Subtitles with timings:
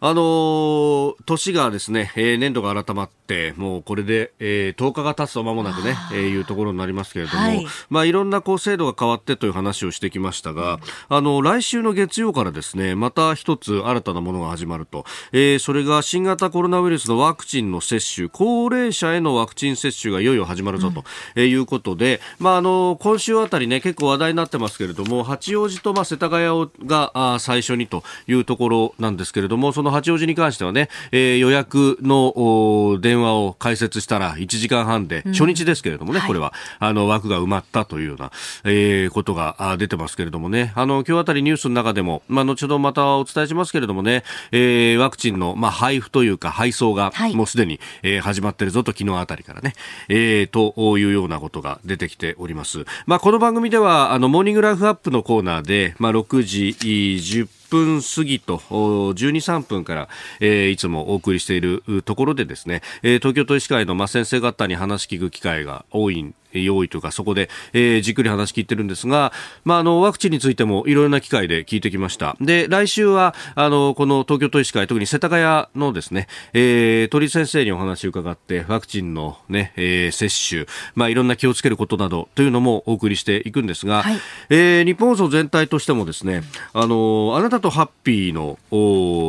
[0.00, 10.78] あのー、年がですね、えー、年度が改まって、もうこれで、えー、10日が経つと間もなくね、えー、いうところになりますけれども、はい、まあいろんなこう制度が変わってという話をしてきましたが、
[11.08, 21.04] あの、来週の月曜からですね、また一つ新たなものが始まると、えー、それが新型コロナウイルスのワクチンの接種、高齢者へのワクチン接種がいよいよ始まるぞと、
[21.34, 38.32] うん、いうことで、まああの、今週あたりね、結構話題になってますけれども、八王子とまあ世田谷があ最初にというところなんですけれども、そのの八王子に関してはね、えー、予約の電話を開設したら1時間半で、初日ですけれどもね、うん、これは、あの、枠が埋まったというような、
[38.64, 49.74] えー、ことが出てますけれどもね、あの、今日あたりニュースの中でも、まあ、後ほどまたお伝えしますけれどもね、えー、ワクチンの、まあ、配布というか、配送が、もうすでに、えー、始まってるぞと、昨日あたりからね、
[50.08, 52.84] えー、というようなことが出てきております。
[53.06, 60.08] まあ、この番組では、あの、モーニングライフアップのコーナーで、まあ、6時10分分過ぎと12、3分から、
[60.40, 69.32] えー、いつもお送りしているところでですね、えー、東京都医師会の、先生方に話聞く機会が多い用意というか、そこで、えー、じっくり話聞いてるんですが、
[69.64, 72.36] まあ、あの、ワクチンについてもいろいろな機会で聞いてきました。
[72.40, 86.42] で、来週は、あの、この東京都医師会、特に世田谷のですね、えー、鳥先生にお話を伺って、ワクチンのね、えー、接種、まあ、いろんな気をつけることなどというのもお送りしていくんですが、はい、えー、日本放送全体としてもですね、
[86.74, 88.58] あの、あなたとハッピーの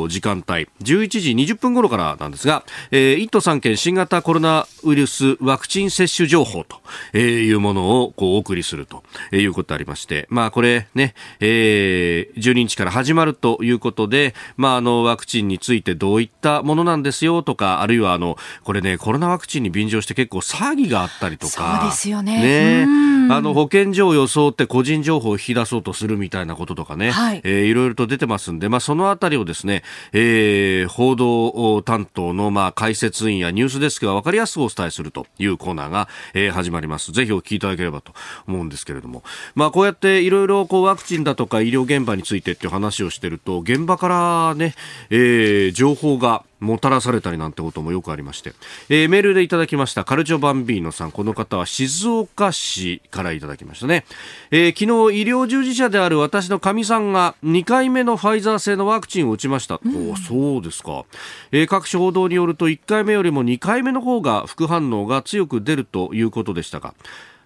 [0.09, 6.81] 時間帯、11時20分頃からなんですが、えー、1都3県新型コロナウイルスワクチン接種情報と、
[7.13, 22.86] えー、いうものをこうお送りするということありまして、まあこれね、えー、12日から始まるということで、まああのワクチンについてどういったものなんですよとか、あるいはあの、これね、コロナワクチンに便乗して結構詐欺があったりとか、そうですよね。
[22.86, 29.83] ねあの保健所を装って個人情報を引き出そうとするみたいなこととかね、はい、えー、いろいろと出てますんで、まあそのあたりをですね、
[30.14, 36.98] えー、報道担当のまあ解説員やニュースデスクが分かりやすくお伝えするというコーナーが、えー、始まります。
[36.99, 38.14] ぜひお聞きいただければと
[38.48, 39.23] 思うんですけれども、
[39.55, 44.76] まあこうやっていろいろこうワクチンだとか医療現場についてっていう話をしてると、現場からね、
[45.10, 48.53] えー、情報がもたらされたりなんてこともよくありまして、
[48.89, 51.11] えー、メールでいただきましたカルチョバンビーノさん。
[51.11, 54.05] この方は静岡市からいただきましたね、
[54.52, 61.05] えー、昨日医療従事者である私のかみさんが2回目のファイザー製のワクチンを打ちました、うん、おそうですか、
[61.52, 66.93] えー、各種報道によると1回目よりも2回目の方が副反応が強く出るということでしたが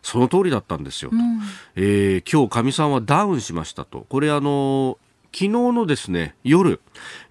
[0.03, 1.41] その通りだったんですよと、うん、
[1.75, 4.05] えー、今日かみさんはダウンしましたと。
[4.09, 4.97] これあの
[5.33, 6.79] 昨日のですね夜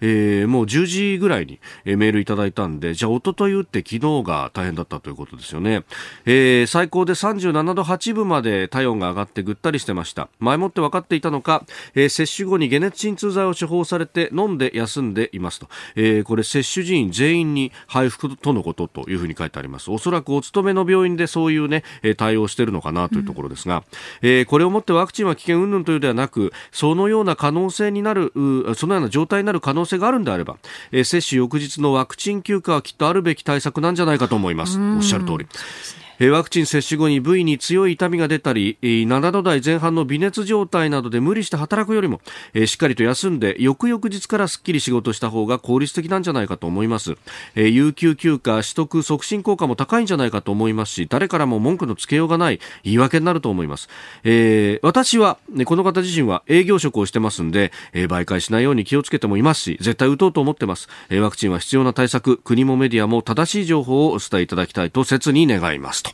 [0.01, 5.83] えー、もう10時ぐらいに、え、メールいただいたんで、じゃあ、おととい打って昨日が大変だったということですよね。
[6.25, 10.29] えー、最高で37度8分まで体温が上がってぐったりしてました。
[10.39, 11.65] 前もって分かっていたのか、
[11.95, 15.67] えー、接種後に解熱鎮痛剤を処方されて飲んで休んでいますと。
[15.95, 19.89] えー、これ接種人員全員に配布とのことというふうに書いてあります。
[19.91, 21.83] おそらくお勤めの病院でそういうね、
[22.17, 23.83] 対応してるのかなというところですが、
[24.21, 28.31] うん、えー、これをもってワクチンは危険云々というではなく、そのような可能性になる、
[28.75, 30.57] そのような状態になる可能性があるんであれば、
[30.91, 34.79] えー、接種翌日のワクチン休暇はきっとあるべき対策なんじゃないかと思います。
[34.79, 35.47] おっしゃる通り。
[36.29, 42.21] ワクチン接種後に部位に強い痛みが出たり7度台前半の微熱状態などで無理して働くよりも
[42.65, 47.17] しっかりと休んで翌々日からすっきり仕事した方が効率的なんじゃないかと思います。
[47.55, 53.89] 有給休暇取得促進効果も高いんじゃないかと思いますし誰からも文句のつけようがない言い訳になると思います、
[54.23, 60.89] えー、私はこの方自身は営業職をしてますんで媒介しないように気をつけてもいますし絶対打とうと思ってます。
[61.11, 66.12] ワクチンは必要な対策国もメディアも正しい情報をお伝えいただきたいと切に願いますと。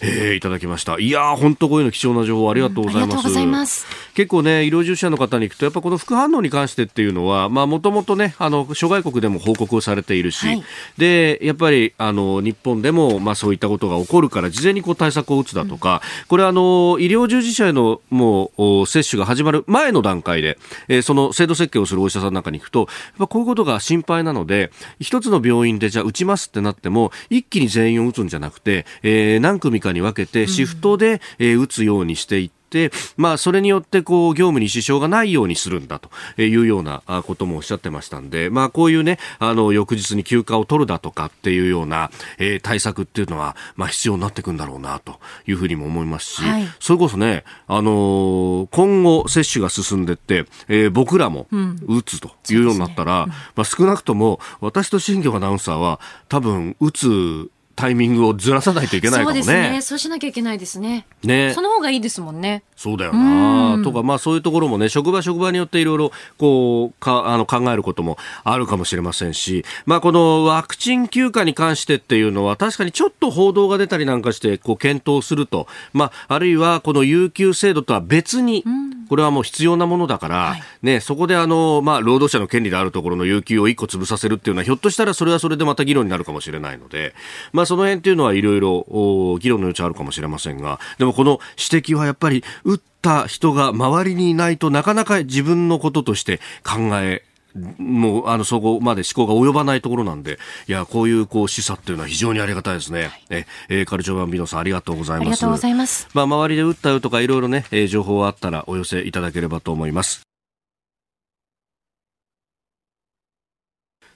[0.00, 0.98] えー、いただきました。
[0.98, 3.38] いやー、本当こういうの貴重な情報ありがとうございます。
[3.38, 10.64] うん、ます結構ね、医療従事者の方に行くと、やっぱこの副反応に関してっていうのは、まあ、もともとね、あの、諸外国でも報告されているし、はい、
[10.96, 20.58] で、やっぱり、あの、日本でも、まあ、そういったことが起こるから、事前にこう対策を打つだとか、うん、これあの、医療従事者への、もう、接種が始まる前の段階で、
[20.88, 36.10] えー、その制度設計をするお医者さんなんかに行くと、やっぱこういうことが心配なので、一つの病院でじゃあ打ちますってなっても、一気に全員を打つんじゃなくて、えー、何組かに分けてシフトで、えー、打つようにしていって、まあ、それによってこう業務に支障がないようにするんだと
[36.40, 51.46] いうようなこともおっしゃってましたんで、まあ、こういうね、あの、翌日に休暇を取るだとかっていうような、えー、対策っていうのは、まあ、必要になってくんだろうなというふうにも思いますし、はい、それこそね、あのー、今後接種が進んでって、えー、僕らも
[51.86, 53.28] 打つというようになったら、うんね。
[53.28, 59.42] うん、まあ、少なくとも私と新庄アナウンサーは多分打つタイミングをずらさないといけないかもね。
[59.44, 59.82] そうですね。
[59.82, 61.06] そうしなきゃいけないですね。
[61.22, 61.52] ね。
[61.54, 62.64] その方がいいですもんね。
[62.74, 63.80] そうだよな。
[63.84, 78.64] とか、まあそういうところもね、職場職場によっていろいろ、こう、か、あの、考えることもあるかもしれませんし、まあこのワクチン休暇に関してっていうのは、確かにちょっと報道が出たりなんかして、こう、検討すると、まあ、あるいはこの有給制度とは別に、
[79.08, 87.14] これはもう必要なものだから、はい、ね、そこであの、まあ、労働者の権利であるところの有給を一個潰させるっていうのは、ひょっとしたらそれはそれでまた議論になるかもしれないので、
[87.52, 97.22] まあその辺っていうのはいろいろ議論の余地あるかもしれませんが、でもこの指摘はやっぱり、打った人が周りにいないとなかなか自分のこととして考え
[97.78, 103.10] もう、あの、そこまで思考が及ばないところなんで、いや、こういう、こう、示唆っていうのは非常にありがたいですね。
[103.30, 105.22] え、えー、カルチョバンビノさん、ありがとうございます。
[105.22, 106.08] ありがとうございます。
[106.14, 110.28] まあ、周りで打ったよとか、いろいろね、えー、情報あったらお寄せいただければと思います。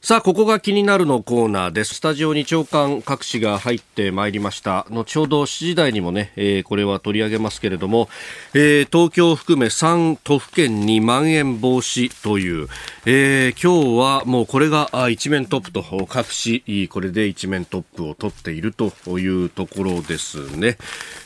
[0.04, 1.94] さあ、ここが気になるのコーナーです。
[1.94, 4.84] スタジオに長官各紙が入ってまいりました。
[4.90, 8.08] 後ほど7時台にもね、えー、これは取り上げますけれども、
[8.52, 12.66] えー、東京を含め3都府県にまん延防止という、
[13.06, 20.78] えー、今日はもうこれが一面トップと各紙、これで一面トップを取っているというところですね。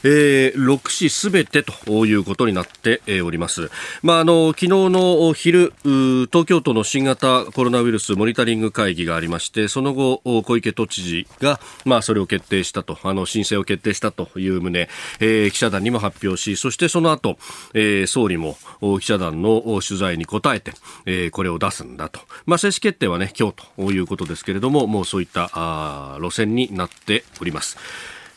[0.04, 3.70] えー、6紙すべてということになっております。
[4.02, 14.88] まあ、あの、昨日の昼、東京都の新型コロナウイルスモニタリング会議がありましてその後小池都知事が、まあ、それを決定したとあの申請を決定したという旨、
[15.20, 17.38] えー、記者団にも発表しそしてその後、
[17.74, 18.56] えー、総理も
[19.00, 20.72] 記者団の取材に答えて、
[21.06, 27.76] えー、これを出すんだと、まあ、正式決定はね今日ということですけれどももうそういったあ路線になっております。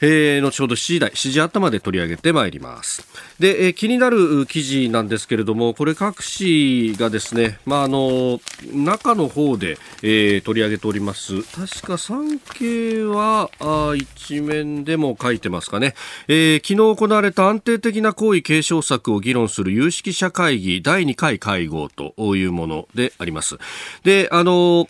[0.02, 3.06] えー、後ほど7時台、7時頭で取り上げてまいります。
[3.40, 8.40] で、えー、気になる記事なんですけれども、これ各紙がですね、まあ、あの、
[8.74, 11.42] 中の方で、えー、取り上げております。
[11.44, 15.96] 確か産経は、あ一面でも書いてますかね。
[16.28, 23.58] えー、昨日行われた安定的な行為継承策を議論する有識者会議第2回会合というものであります。
[24.04, 24.88] で、あの、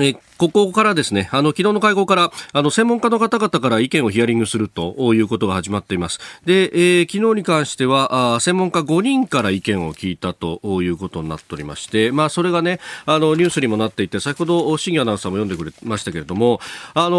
[0.00, 0.14] え
[0.50, 6.18] ここからですね、あの、昨日の会合から、あの、専門家の方々から意見をヒアリングするということが始まっています。
[6.44, 16.60] で、えー、昨日に関しては、あ専門家5人から意見を聞いたということになっておりまして、まあ、それがね、あの、ニュースにもなっていて、先ほど、新アナウンサーも読んでくれましたけれども、
[16.94, 17.16] あの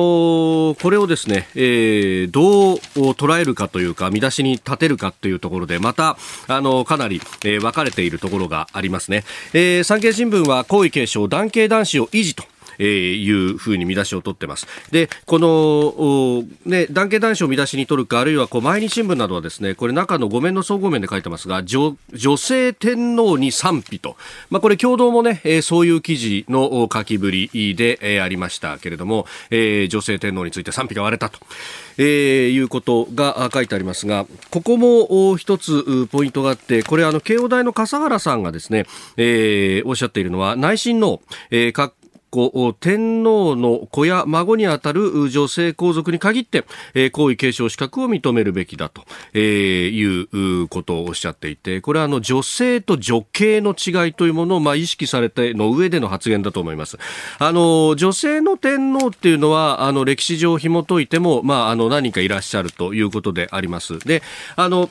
[0.75, 2.77] ー、これをですね、えー、どう
[3.13, 6.17] 捉えるかというか、見出しに立てるかというところで、また、
[6.47, 9.23] あの、かなり、えー、分かれているところがありますね。
[9.53, 12.43] えー、産経新聞は、皇位継承、男系男子を維持と、
[12.79, 14.67] えー、いうふうに見出しを取ってます。
[14.91, 24.15] で、この、ね、団結男子を見出しに取るか、あるいはこう毎日新聞などはですね、これ中の5面の総合面で書いてますが、女女性天皇に賛否と、
[24.49, 31.39] まあ、これ共同もね、えー、そういう記事の書きぶりで、えー、ありましたけれども、えー、女性天皇について賛否が割れたと。
[31.97, 38.85] えー、いうことが書いてありますが、ここも一つポイントがあって、これあの、慶応大の笠原さんがですね、
[39.17, 41.21] えー、おっしゃっているのは、内親王、
[41.51, 41.71] えー、
[42.33, 46.65] 子天皇の子や孫にあたる女性皇族に限って、
[46.95, 56.97] えー、皇位継承資格を認めるべきだと、えー、いうことをおっしゃっていて、これはあの女性と女系の違いというものをまあ意識されての上での発言だと思います。
[57.37, 63.99] あの女性の天皇っていうのはあの歴史上紐解いてもまああの何人かいらっしゃるということであります。
[63.99, 64.23] で、
[64.55, 64.89] あの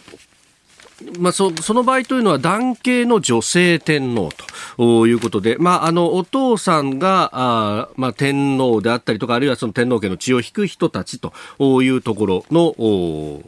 [1.19, 4.31] まあ、そその場合というのは男系の女性天皇
[4.77, 11.33] ということで、まあ、あのお父さんがあ、まあ、天皇であったりとかあるいはその天皇家の血を引く人たちと
[11.83, 12.75] いうところの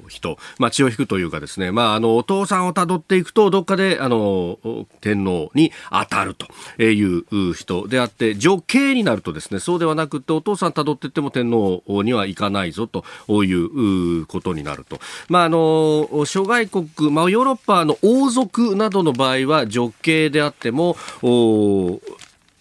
[0.09, 4.59] 人、まあ、血を引くというかですね、まあ、あのお父さんをたどっていくとどっかであの
[5.01, 13.05] 天皇に当たるという人であって女系になるとですねそうではなくてお父さんたどっていっても天皇にはいかないぞと
[13.45, 14.99] いうことになると。
[15.29, 20.97] まあ、あの諸外国、まあ、ヨーロッパの王族などの場合は女系であっても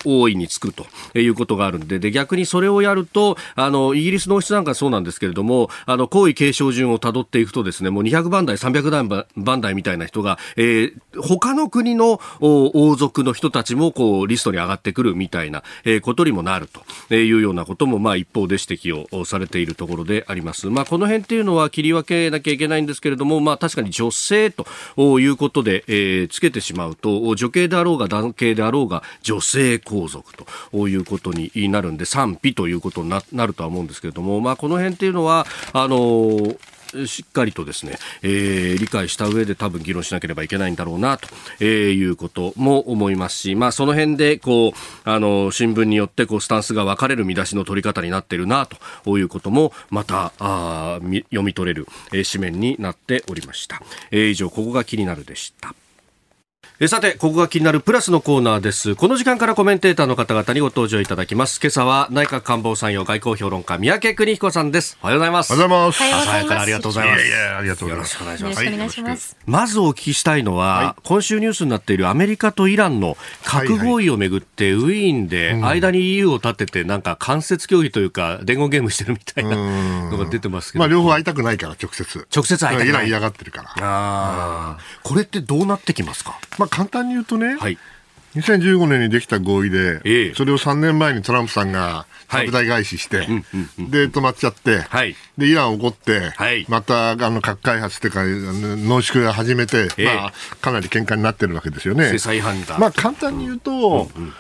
[0.06, 0.86] 大いにつくと
[1.18, 16.68] いうことがあるんで、で、逆にそれをやると、あの、イギリスの王室なんかそうなんですけれども、あの、皇位継承順をたどっていくとですね、もう200番台、300番台みたいな人が、えー、他の国の王族の人たちも、こう、リストに上がってくるみたいな、えー、ことにもなる
[17.08, 20.68] というようなことも、まあ、一方で指摘をされているところであります。
[20.70, 24.66] まあ、この辺っていうのは切り分けなきゃいけないんですけれども、まあ、確かに女性と
[25.20, 30.34] いうことで、えー、つけてしまうと、女系であろうが男系であろうが、女性皇族
[30.72, 36.56] ということになるんで、賛否ということになるとは思うんですけれども、まあ、この辺っていうのは、あの
[37.08, 41.28] しっかりとですね、えー、理解した上で多分議論しなければいけないんだろうなと、
[41.60, 44.72] えー、いうことも思いますし、まあその辺でこう、
[45.04, 53.82] あの、新聞によってこうスタンスが分かれる見出しの取り方になっているなということもまたあ読み取れる、えー、紙面になっておりました。
[54.12, 55.74] えー、以上、ここが気になるでした。
[56.84, 58.96] えさて、ここが気になるプラスのコーナーです。
[58.96, 61.62] この時間からコメンテーターの方々にご登場いただきます。
[61.64, 64.98] 今朝は内閣官房参与外交評論家、三宅邦彦さんです。
[65.02, 65.54] おはようございます。
[65.54, 66.04] おはようございます。
[66.04, 67.26] 朝早からありがとうございます。
[67.26, 68.14] いやいや、ありがとうございます。
[68.16, 68.66] よろしくお願いします。
[68.66, 69.38] よろしくお願いします。
[69.46, 79.56] まずお聞きしたいのは、はい、今週ニュースになっているアメリカとイランの核合意をめぐって、ウィーンで間に EU を立てて、なんか間接協議というか、伝言ゲームしてるみたいな
[80.10, 80.82] のが出てますけど。
[80.82, 82.28] まあ、両方会いたくないから、直接。
[82.36, 82.90] 直接会いたくない。
[82.90, 83.70] イラン嫌がってるから。
[83.70, 84.78] ああ。
[85.02, 86.38] これってどうなってきますか？
[86.58, 87.78] まあ、簡単に言うとね、ね、はい、
[88.36, 93.28] 2015年にできた合意で、ええ、それを3年前にトランプさんが拡大返しして、はい、
[93.92, 102.06] で、止まっちゃって、はい、で、イラン怒って、はい、また、あの、核開発っていうか、濃縮が始めて、え、まあ、かなり喧嘩になってるわけですよね。
[102.80, 104.34] まあ、簡単に言うと、うんうん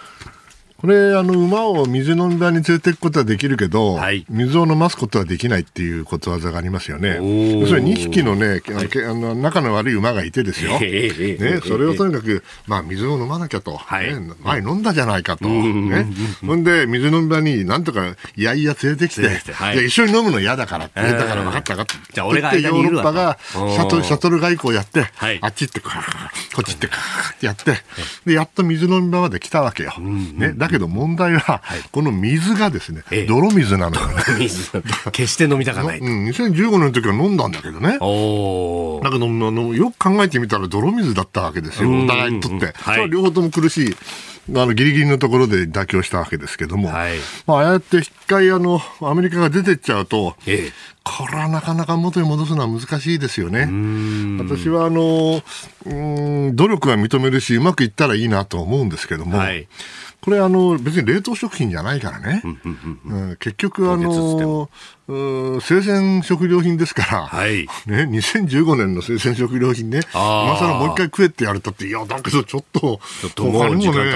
[0.83, 7.13] これ、あの、馬を水飲み場に連れていくことはできるけど、はい、水を飲ますことはできないっていうことわざがありますよね。
[7.13, 10.77] それ2匹のね、あの仲の悪い馬がいてですよ。
[10.81, 13.77] ね、それをとにかく、まあ、水を飲まなきゃと。
[13.77, 15.47] はい、ね、前飲んだじゃないかと。
[15.47, 16.05] ね。
[16.45, 21.93] ほんで、水飲み場になんとか、いやいや連れてきて、はい、一緒に飲むの嫌だからって言ったから分かったかって。
[22.11, 25.05] じゃあ俺がヨーロッパがシャトル、シャトル外交やって、
[25.39, 25.89] あっち行って、こ
[26.59, 26.89] っち行って、っ
[27.39, 27.77] てやって、
[28.25, 29.93] で、やっと水飲み場まで来たわけよ。
[29.97, 30.51] ね。
[30.57, 31.61] だけど問題は、
[31.91, 34.23] この水がですね、泥水なのよね。
[34.39, 34.71] 水。
[35.11, 35.99] 決して飲みたかない。
[35.99, 37.97] うん、2015年の時は飲んだんだけどね。
[38.01, 41.91] おだけど、あの、よく考えてみたら泥水だったわけですよ。
[41.91, 42.73] お互いにとって。
[42.75, 43.95] はい、両方とも苦しい。
[44.49, 47.13] あのギリギリのところで妥協したわけですけども、はい、
[47.47, 53.61] まあ、ああやって一回あのアメリカが出てっちゃうと、ええ、これはなかなか元に戻すのは難しいですよね。
[54.43, 55.41] 私はあの
[55.85, 59.67] うん努力は認めるし、うまくいったらいいなと思うんですけども、はい
[60.23, 64.69] これあの、別に冷凍食品じゃないからね、うん結局あの、
[65.59, 73.01] 生鮮食料品ですから、はい、ね、2015年の生鮮食料品ね、今更もう一回食えってやれたって、いや、だけどちょっと、
[73.35, 74.13] 他にもね、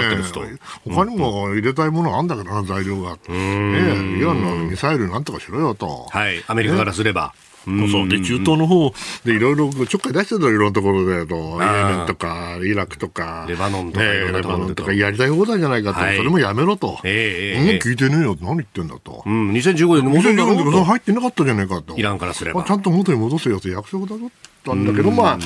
[0.88, 3.10] 他にも入れたいものあるんだけどな、材料が。
[3.28, 6.06] ね、イランのミサイルなんとかしろよと。
[6.08, 7.34] はい、アメリカからすれば。
[7.34, 7.47] ね
[7.90, 8.92] そうで中東の方
[9.24, 24.18] でいろいろちょっかい出してたいろんなところでと、イエメンとかイラクとか、レバノンとか、レバノンとかやりたい放題じゃないかと、それもやめろと、ええ、もう聞いてねえよ、何言ってんだと、うん、2015年に戻る入ってなかったじゃないかと、イランからすれば、ちゃんと元に戻せよと約束だっ
[24.64, 25.38] たんだけど、まあ、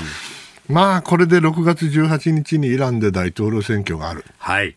[0.68, 4.24] まあ、これで6月18日にイランで大統領選挙がある。
[4.38, 4.76] はい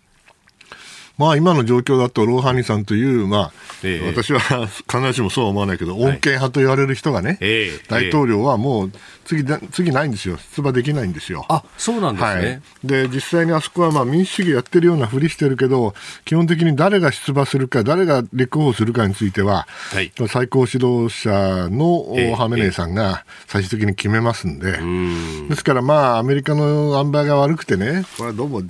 [1.18, 3.52] まあ今の状況だとローハニさんという、まあ、
[3.84, 4.40] えー、私は
[4.90, 8.92] 必ずしもそうは思わないけど、穏健派と言われる人がね、えー、大統領はもう
[9.26, 11.46] 次次ないんですよ、出馬できないんですよ。
[11.50, 12.32] あそうなんですね。
[12.32, 15.94] はい、で実際にあそこはまあ民主主義やってるようなふりしてるけど、
[16.26, 28.62] 基本的に誰が出馬するか、誰が立候補するかについては、はい、最高指導者のハメネイさんが最終的に決めますんで、えー、ですからまあ、アメリカの塩梅が悪くてね、これはどうも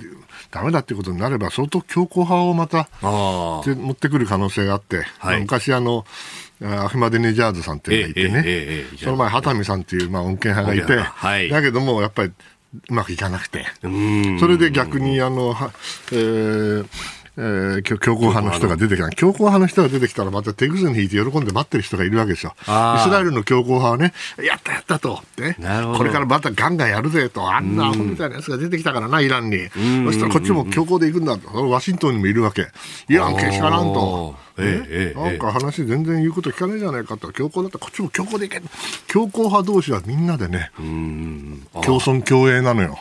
[0.50, 6.04] ダメだっていうことになれば、相当強硬派をまた持ってくる可能性があって、はい、昔あの、
[6.62, 12.32] アフマデネジャーズさんっていうのがいてね、えええ、その前、畑見さんっていう、まあ、穏健派がいて、はい、だけども、やっぱり
[12.88, 13.66] うまくいかなくて、
[14.40, 15.54] それで逆にあの、
[16.12, 16.86] えー、
[17.38, 19.10] えー、強硬派の人が出てきた。
[19.10, 22.54] 強硬派の人が出てきたらまた手ぐすに引いて喜んで待ってる人がいるわけですよ。
[22.60, 22.68] イス
[23.10, 25.20] ラエルの強硬派はね、やったやったと。
[25.38, 25.56] ね、
[25.96, 27.52] これからまたガンガンやるぜと。
[27.52, 29.68] あんなアホみたいなやつが出てきたからな、イランに。
[29.68, 31.68] そしたらこっちも強硬で行くんだと。
[31.68, 32.68] ワシントンにもいるわけ。
[33.08, 34.46] イランけしからんと。
[34.58, 38.62] ええなんか話全然言うこと聞かないじゃないかと強硬だったらこっちも強硬でいけ
[39.06, 42.98] 強硬派同士はみんなでね共存共栄なのよ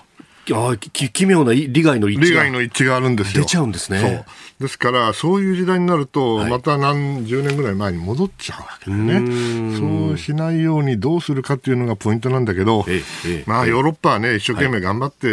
[0.54, 3.44] あき奇妙な利害の一致利害の一致があるんですよ。
[3.44, 4.00] 出ちゃうんですね。
[4.00, 4.25] そう
[4.60, 9.78] ですから、そういう時代になると、はい、また何十年ぐらい前に戻っちゃうわけだよね。
[9.78, 15.30] そうしないようにどうするかっていうのがポイントなんだけど、ええ、まあ、ヨーロッパはね、一生懸命頑張って、あ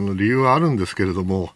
[0.00, 1.50] の理由はあるんですけれども、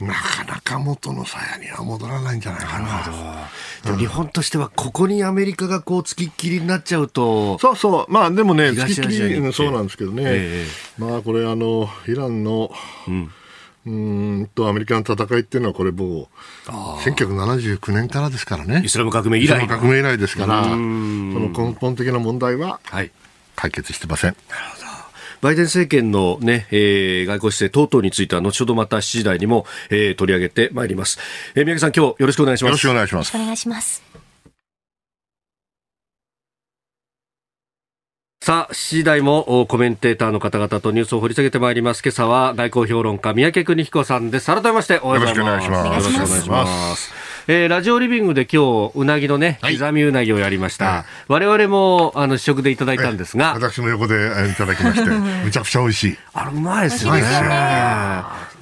[0.00, 3.48] なかなか元の鞘には戻らないんじゃないかな。
[3.84, 7.58] でも日本としてはここにアメリカがこう付きっきりになっちゃうと。
[7.58, 8.12] そうそう。
[8.12, 10.22] まあでもね、付きっきり、そうなんですけどね。
[10.26, 12.72] えー、まあこれあの、イランの、
[13.08, 13.30] うん。
[13.86, 16.28] うんとアメリカの戦いっていうのはこれも
[16.66, 18.82] う1979年からですからね。
[18.84, 19.66] イスラム革命以来。
[19.66, 22.78] 革命以来ですからその根本的な問題は
[23.56, 24.79] 解決してません、はい、
[25.40, 31.18] バイデン政権のね、えー、外交姿勢等々については後ほどまた7時台にも、えー、取り上げてまいります。
[31.54, 32.70] えー、宮城さん今日よろしくお願いします。
[32.70, 33.36] よろしくお願いします。
[33.36, 34.19] お願いします。
[38.50, 42.02] さあ、7時台もコメンテーターの方々とニュースを掘り下げてまいります。
[42.02, 44.46] 今朝は外交評論家、三宅邦彦さんです。
[44.46, 45.66] 改めましておはようございます。
[45.68, 45.86] よろしくお願いします。
[45.86, 47.12] よろしくお願いします。
[47.46, 54.16] えー、ラジオリビングで今日うなぎのね、刻みうなぎをやりました、はい、我々もあの試食でいただいたんですが、私も横で
[54.52, 55.08] いただきまして
[55.44, 57.22] むちゃくちゃ美味しいあれうまいですよね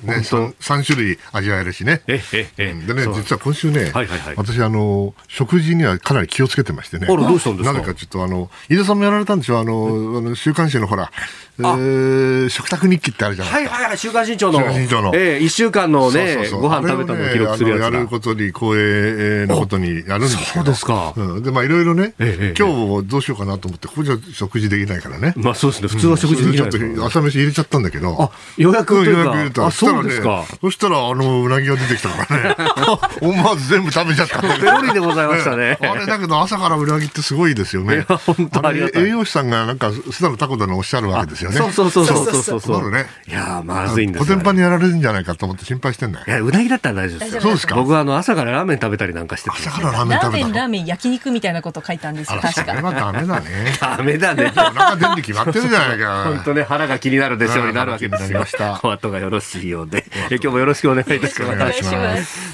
[0.02, 2.02] ね、3, 種類味わえるしね。
[2.07, 7.07] えええでね、実は今週ね、はいはいはい、私あの、食事にはかなり気をつけてましてね。
[7.11, 7.73] あら、どうしたんですか？
[7.73, 9.59] なぜかちょっとあの、飯田さんもやられたんでしょ？
[9.59, 11.11] あの、あの週刊誌のほら、
[11.59, 13.75] えー、食卓日記ってあるじゃないですか。
[13.75, 14.59] はいはいはい、週刊新潮の。
[14.59, 15.12] 週刊新潮の。
[15.15, 21.12] えー、1週間のね、そうそうそうご飯食べたのを記録するやつやることに光栄なことにやるんですそうですか。
[21.17, 22.69] うん、で、まあいろいろね、ええ、今
[23.03, 25.35] 日どうしようかなと思って、ここじゃ食事できないからね。
[25.37, 28.17] まあそうですね、普通は食事できない、うん、ちょっと朝飯入れちゃったんだけど。
[28.23, 29.21] あ、予約というか。
[29.21, 29.67] 予約入れた。
[29.67, 30.45] あ、そうですか。
[30.61, 32.57] そしたら、あの、うなぎが出てきたからね。
[33.21, 34.41] 思わず全部食べちゃった。
[34.41, 35.79] ペロリでございましたね。
[35.81, 38.07] あれだけど朝からうなぎってすごいですよね。
[38.09, 41.57] 本当ありが栄養士さんがなんか、すだのタコだのおっしゃるわけですよね。
[41.57, 42.90] そうそうそうそうそうそう。
[42.90, 43.07] ね。
[43.26, 44.26] いやまずいんですよ。
[44.26, 46.25] コテンパンにやられるんじゃないかと思って心配してんだよ。
[46.26, 47.40] いや、うなぎだったら大丈夫ですよ。
[47.40, 47.75] そうですか。
[47.76, 52.64] 僕はあの、朝からラーメン食べたりなんかして朝からラーメン食べたラーメン、ラーメン、焼肉みたいなこと書いたんですよ、確か。
[52.64, 53.73] それはダメだね。
[53.81, 54.52] ダメだね。
[54.55, 56.25] お腹出るに決まってるじゃないか。
[56.25, 58.45] 本当ね、腹が気になるでしょうになるわけですよ。
[58.83, 60.05] お後がよろしいようで。
[60.31, 61.52] 今日もよろしくお願いいたします。
[61.52, 62.52] お願いします。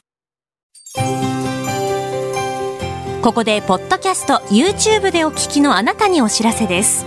[3.23, 7.07] ここでポッドキャスト YouTube でお聞きのあなたにお知らせです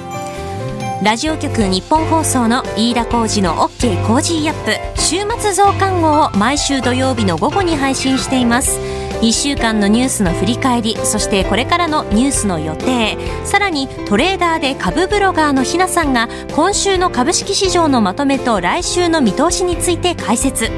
[1.03, 4.99] ラジオ局ニッポン放送の飯田浩二の OK Cozy Up。
[4.99, 8.79] 週末増刊号を毎週土曜日の午後に配信しています。
[9.21, 13.15] 1週間のニュースの振り返りそしてこれからのニュースの予定。
[13.45, 20.71] さらにトレーダーで株ブロガーのひなさんが今週の株式市場のまとめと来週の見通しについて解説。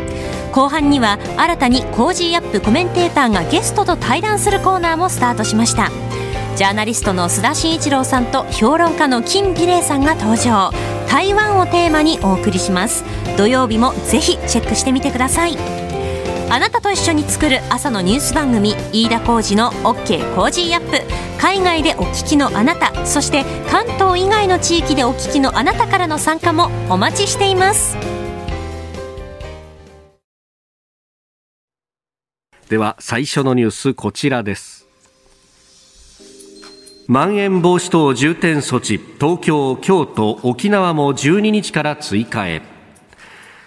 [0.52, 5.90] 後半には新たに Cozy Up コメンテーターがゲストと対談するコーナーもスタートしました。
[6.60, 10.72] ジャーナリストの須田慎一郎さんと評論家の金美齢さんが登場。
[11.08, 13.06] 台湾をテーマにお送りします。
[13.38, 15.56] 土曜日もぜひチェックしてみてください。
[16.50, 21.02] あなたと一緒に作る朝のニュース番組飯田浩二の OK Cozy Up。
[21.39, 27.95] 海外でお聞きのあなたそして関東以外の地域でお聞きのあなたからの参加もお待ちしています。
[32.67, 34.79] では最初のニュースこちらです。
[37.12, 42.62] まん延防止等重点措置東京、京都、沖縄も12日から追加へ。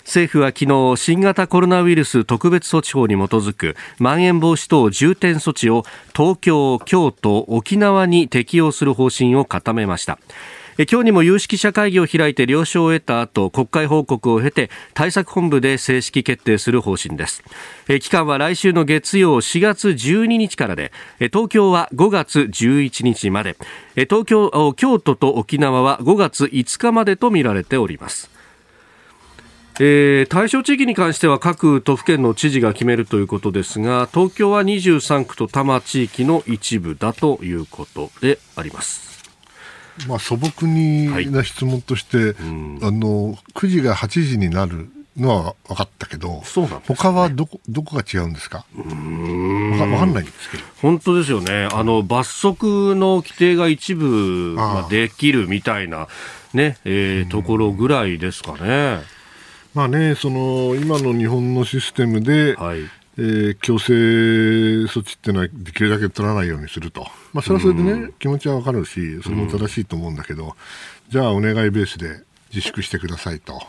[0.04, 5.82] 政府は昨日新型コロナウイルス特別措置法に基づくまん延防止等重点措置を
[6.14, 10.20] 東京、京都、沖縄に適用する方針を固めました。
[10.78, 17.42] 今日にも有識者会議を開いて了承を得た後国会報告を経て対策本部で正式決定する方針です。
[18.00, 23.56] 期間は来週の月曜4月12日からで東京は5月11日まで。
[23.94, 28.30] 東京京都と沖縄は5月5日までとみられております。
[29.80, 39.11] えー、対象地域に関しては各都府県の知事が決めるということですが東京は23区と多摩地域の一部だということであります。
[40.08, 42.34] まあ、素朴にな質問として、はい、あ
[42.90, 48.64] の9時が8時になるのは分かったけど、そうなん、ね、他はどこどこが違うんですか？
[48.74, 50.64] 分かかんないんですけど。
[50.80, 54.56] 本当ですよね、あの罰則の規定が一部
[54.88, 56.08] できるみたいな、
[56.54, 59.00] ねえー、ところぐらいですかね。
[59.74, 62.80] まあね、その今の日本のシステムで、はい
[63.18, 70.52] えー、強制措置っていうのはできるだけ取らないようにすると、まあ、それはそれでね、うん、気持ちはわかるし、それも正しいと思うんだけど、うん、
[71.10, 72.22] じゃあお願いベースで
[72.54, 73.62] 自粛してくださいと、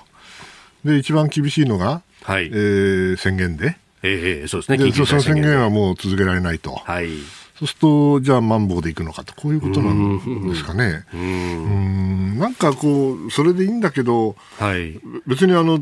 [0.86, 2.46] で一番厳しいのが、はい。
[2.48, 4.78] えー、宣言で、えー、そうですね。
[4.78, 6.76] でその宣言はもう続けられないと。
[6.76, 7.10] はい。
[7.56, 11.06] そうすると、じゃあ、マンボウでいくのかと、こういうことなんですかね。
[11.14, 15.80] うん、なんかこう、それでいいんだけど、はい、別にあの、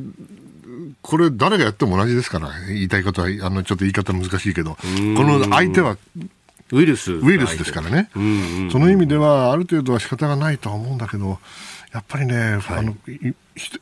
[1.02, 4.78] これ、誰がやっても同じですから、言いたいことは、あのちょっと言い方難しいけど、こ
[5.24, 5.98] の相手は
[6.72, 8.10] ウイルスウイルスですからね、
[8.72, 11.40] その意味では、ある程度は仕方がないとは思うんだけど、
[11.94, 12.96] やっぱりね、はい、あの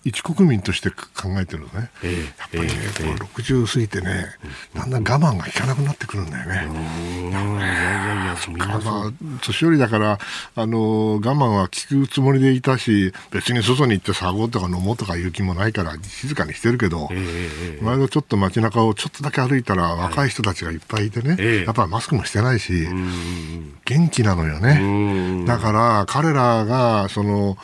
[0.04, 2.70] 一国民として考えてるのね、えー、やっぱりね、
[3.02, 4.26] えー、60過ぎてね、
[4.76, 6.68] だんだん我慢が効かなくなってくるんだよね。
[7.30, 10.18] いやいやいや、そまあ、年寄りだから、
[10.56, 22.88] あの、我慢は効くつもりでいたし、別に外に行って騒ごうとか飲もうとかいう気もないから、静かにしてるけど、えー、前のちょっと街中をちょっとだけ歩いたら、若い人たちがいっぱいいてね、はい、やっぱりマスクもしてないし、
[23.86, 25.46] 元気なのよね。
[25.46, 27.58] だから、彼らが、その、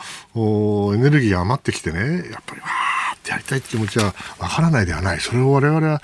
[0.94, 5.20] エネルギー余ってきてね、やっぱりわーってやりたいって気持ちはわからないではない。
[5.20, 6.02] それを我々は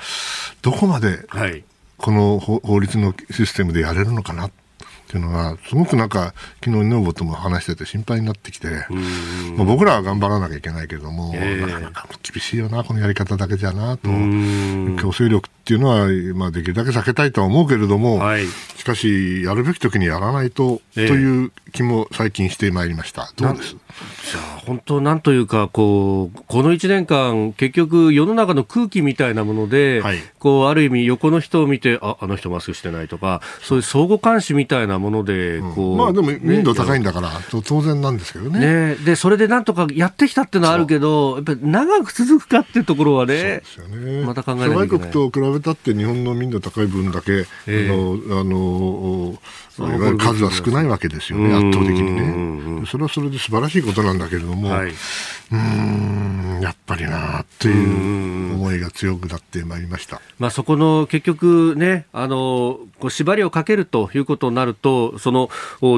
[0.63, 1.27] どこまで、
[1.99, 4.51] この法律のシステムでやれるのかなっ
[5.13, 6.33] ていうのが、すごくなんか、
[6.65, 8.69] 昨日女房とも話してて心配になってきて、
[9.57, 14.09] まあ、僕らは頑張らなきゃいけないけども、えー、なかなか厳しいよな、このやり方だけじゃなと、
[14.99, 18.47] 強制力っていうのは、まあ、できるだけ避けたいとは思うけれども、はい、
[18.77, 23.31] しかし、やるべき時にやらないと、えー、という気も最近してまいりました。
[23.37, 23.77] どうです？
[24.31, 37.31] じゃあ本当、なんというかこう、この1年間、結局、世の中の空気みたいなもので、はい、こうある意味、横の人を見て、ああの人マスクしてないとか、そういう相互監視みたいなもので、こう、うん、まあでも、民度高いんだから、
[37.65, 38.61] 当然なんですけどね。
[38.61, 38.95] ね。
[38.95, 44.25] で、それでなんとかやってきたっていうのはあるけど、やっぱり長く続くかっていうところはね、そうですよね。
[44.25, 44.89] また考えないけない。
[44.89, 49.39] 諸外国と比べたって、日本の民度高い分だけ、えー、あのあの
[50.19, 52.87] 数は少ないわけですよね、圧倒的にね。
[52.87, 54.93] それはそれで素晴らしいことなんだけれども、はい、
[55.53, 65.51] うんやっぱりなという思いが強くなってまいりました、まあ、そこの結局ね、あのこう縛りをかけるということになると、その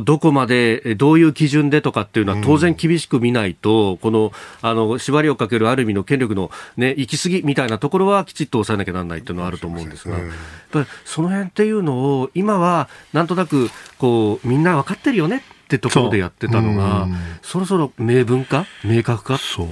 [0.02, 4.32] どこまで、どういう基準でとかっていうのは当然厳しく見ないと、この
[4.62, 10.26] あの縛りをかけるある意味の権力の、ね、行き過ぎみたいなところはきちっと抑えなきゃならないっていうのはあると思うんですが、やっ
[10.70, 13.63] ぱりその辺っていうのを、今はなんとなく
[13.98, 17.08] こうみんな分かってるよねってところでやってたのが、
[17.42, 19.38] そろそろ明文化、明確化？
[19.38, 19.68] そう。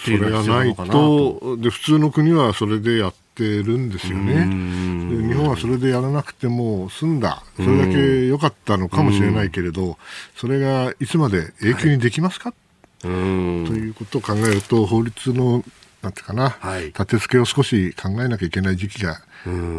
[0.00, 4.44] それがないとで、普通の国はそれでやってるんですよね。
[4.46, 9.98] 日本はそれでやらなくても済んだ、それだけ良かったのかもしれないけれど、
[10.36, 12.54] それがいつまで永久にできますか、は
[13.02, 15.64] い、ということを考えると、法律の
[16.00, 19.20] なんていうかな、はい、立て付けを少し考えなきゃいけない時期が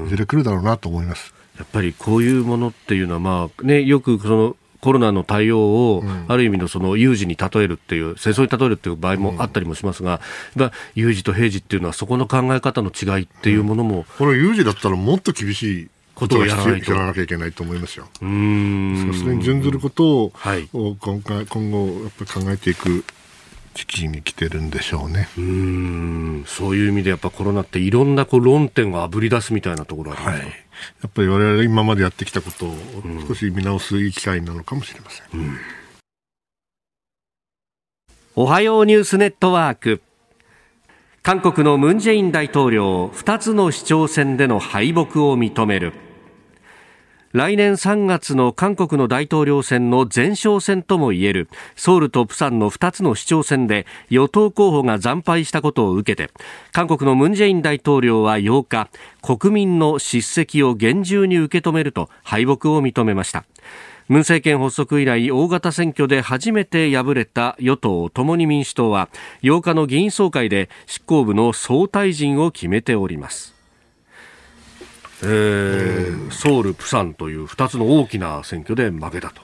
[0.06, 1.34] いずれ来るだろうなと思います。
[1.60, 10.22] やっぱりこういうものっていうのは、まあね、よくそのコロナの対応を、ある意味のその有事に例えるっていう、戦争に例えるっていう場合もあったりもしますが、
[10.56, 16.72] うん、有事と平時っていうのは、そこの考え方の違いっていうものも、うん、これ、有事だったらもっと厳しいことをやらな
[17.13, 18.08] きゃいけないと思いますよ。
[18.22, 19.12] うん。
[19.13, 23.04] それに準ずることを、はい、今回今後、やっぱり考えていく
[23.74, 25.30] 時期に来てるんでしょうね。
[25.38, 26.43] うん。
[26.48, 30.68] そういう意味でやっぱコロナっていろんなこう論点をあぶり出すみたいなところあります、はい、
[31.02, 32.74] やっぱり我々今までやってきたことを
[33.28, 35.58] 少し見直すいい機会なのかもしれません、うん、
[38.36, 40.02] おはようニュースネットワーク。
[41.22, 45.94] 韓国のムン・ジェイン大統領2つの市長選での敗北を認める
[47.32, 56.34] 来年3月の韓国の大統領選の前哨戦ともいえるソウルとプサンの2つの市長選で与党候補が惨敗したことを受けて
[56.72, 58.89] 韓国のムン・ジェイン大統領は8日
[59.22, 63.46] 国民の叱責を厳重に受け止めると敗北を認めました。
[64.08, 69.08] ムン政権発足以来大型選挙で初めて敗れた与党共に民主党は
[69.44, 73.59] 8日の議員総会で執行部の総退陣を決めております。
[75.23, 79.41] えー、ソウル、プサンという2つの大きな選挙で負けたと。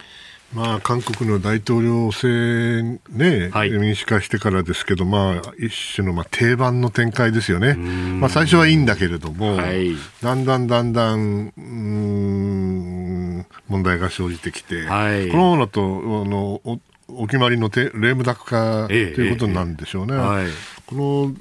[0.54, 7.74] まあ、韓国の大統領選、ね、はい、民主化してからですけど、まあ、一種のまあ定番の展開ですよね。
[7.74, 15.86] まあ、最初はいいんだけれども、はい、だんだんだんだん、うん問題が生じてきて、はい、このままだとあ
[16.28, 20.14] のおお決まりのレームダック化ということなんでしょうね。
[20.14, 20.48] ええはい、
[20.88, 21.36] この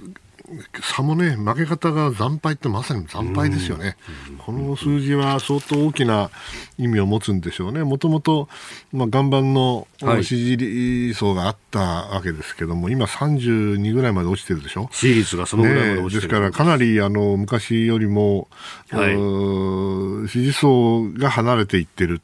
[0.83, 3.97] 差もね、負け方が惨敗ってまさに惨敗ですよね。
[4.39, 6.31] この数字は相当大きな
[6.77, 7.83] 意味を持つんでしょうね。
[7.83, 8.49] もともと、
[8.93, 9.89] まあ、岩盤の
[10.23, 14.91] 支持層があったわけですけども、はい、今32ぐらいまで落ちてるでしょ。
[14.93, 18.49] 支持率がそのぐらいまで落ちてる、ね、ですからかなりあの昔よりも、
[18.91, 22.21] はい、支持層が離れていってる。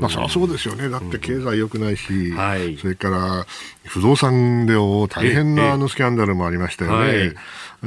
[0.00, 0.90] まあそりゃそうですよね。
[0.90, 3.46] だって経済良くないし、はい、それから
[3.86, 7.34] 不動産で大変なあのスキャンダルもありましたよね。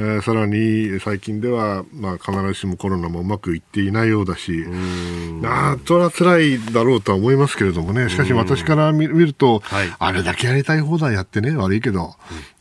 [0.00, 4.64] ー、さらに最近では、まあ、必ずしもコロナもうまくいっていないようだし、
[5.44, 12.14] あそれは辛いだろうとは思いますけれどもね、しかし私から見ると、はい、あれだけやりたい放題やってね、悪いけど、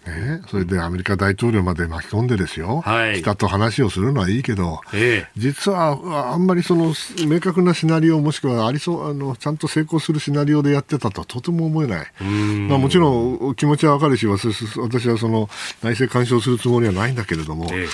[0.08, 6.94] ね、それでアメリカ大統領まで巻き込んでですよ、はい、北と話をするのはいいけど、ええ、実はあんまりその
[7.28, 12.08] 明確なシナリオもしくはありそうあのちゃんと成功するシナリオでやってたとはとても思えない、
[12.70, 15.50] まあ、もちろん気持ちはわかるし私はその
[15.82, 17.88] 内政干渉するつもりはないんだけれども、え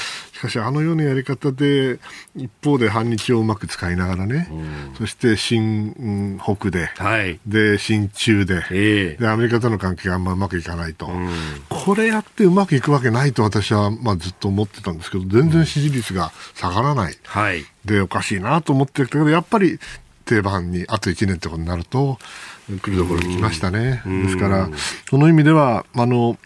[0.44, 2.00] かしあのようなやり方で
[2.36, 11.30] 一方で反日をうまく使いながらね、うん、そして新北で、はい、で新中でえー、でアメリカとの関係があんまうまくいかないと、うん、
[11.70, 19.80] これやってうまくいくわけないと私は、まあ、ずっと思ってたんですけど全然支持率が下がらない、はい、でおかしいなと思ってたけどやっぱり
[20.26, 22.18] 定番にあと1年ってことになると
[22.82, 24.02] 来るところに来ましたね。
[24.06, 24.70] ですから
[25.10, 26.38] その意味ではあの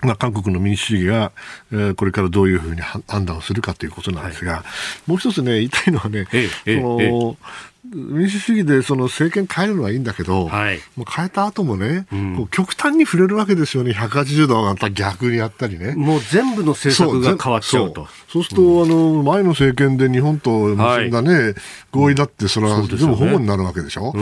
[0.00, 1.32] まあ、韓国の民主主義が、
[1.72, 7.36] えー、これからどういうふうに判断をするかということなんですが、はい、もう一つね、言いたいのはね、ええその、
[7.84, 15.94] 民主主義でその政権変えるのはいいんだけど、はい、もう変えた後もね、うん、こう極端に触れるわけですよね、180度また逆にやったりね。
[15.94, 18.08] もう全部の政策が変わっちゃうと。
[18.28, 21.54] そうすると、うん、あの前の政権で日本と結んだね、はい、
[21.90, 24.12] 合意だって、それは全部保護になるわけでしょ？
[24.12, 24.18] そ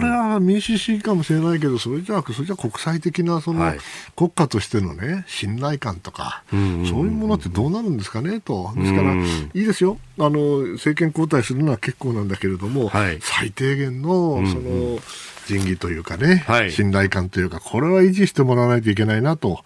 [0.00, 3.78] れは民主主義かもしれないけど、それじゃそれじゃ国際的なその、はい、
[4.16, 8.72] 国家としてのね、信頼感とか、そういうものってどうなるんですかねと。
[8.76, 9.98] ですから、いいですよ。
[10.18, 10.30] あの
[10.74, 14.98] 政権交代するのは結構なんだけれども、はい、最低限のその
[15.46, 19.64] 仁義というかね、はい、信頼感というか、これは維持してもらわないといけないなと。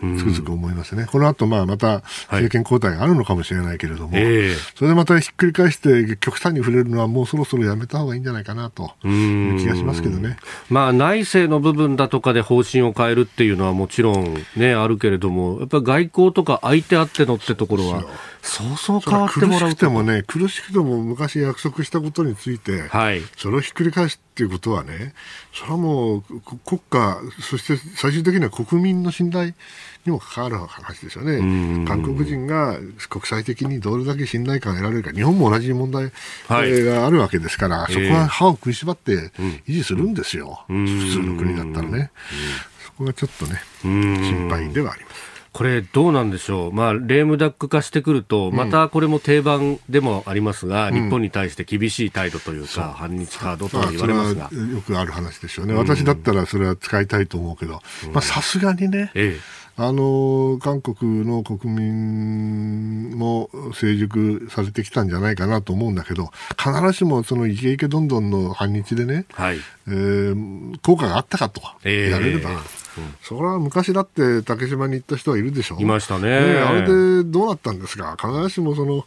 [0.00, 1.06] つくづく思いますね。
[1.10, 4.26] この後、まあ、また政権交代があるのかもしれないけれども、はいえ。
[4.52, 10.36] ー、それでまたひっくり返して極端に触れるのはもうそろそろやめた方がいいんじゃないかなという気がしますけどね。
[10.70, 18.04] まあ、内政の部分だとかで方針を変えるっていうのはもちろんね、あるけれども、やっぱり外交とか相手あってのってところは、
[18.44, 25.14] そうそう変わってもらう苦しくてもね、苦しくても昔約束したことについて、はい、それをひっくり返すっていうことはね、
[25.52, 26.22] それはもう
[26.64, 29.54] 国家、そして最終的には国民の信頼
[30.04, 31.86] にも関わる話ですよね。
[31.86, 32.78] 韓国人が
[33.08, 36.12] 国際的にどれだけ信頼感を得られるか、日本も同じ問題、
[36.48, 39.32] があるわけですから、そこは歯を食いしばって
[39.66, 40.74] 維持するんですよ、普
[41.12, 42.10] 通の国だったらね。
[42.84, 45.33] そこがちょっとね、心配ではあります。
[45.54, 52.90] これ、どうなんでしょう、まあ、レームダック化してくると、またこれも定番でもありますが、うん、日本に対して厳しい態度というか、う。
[52.90, 57.80] ん、反日カードと言われますが、よくある話ですよね、私だったらそれは使いたいと思うけど、
[58.20, 59.64] さすがにね、ええ。
[59.76, 69.56] あの韓国の国民も成熟されてきたんじゃないかなと思うんだけど必ずしもそのイケイケどんどんの反日でね、はい。
[69.88, 72.83] えー、効果があったかと言われれば、えー
[73.22, 78.16] それは昔だって竹島に行った人はいるでしょいましたね、ね、あれでどうなったんですか？
[78.20, 79.04] 必ずしもその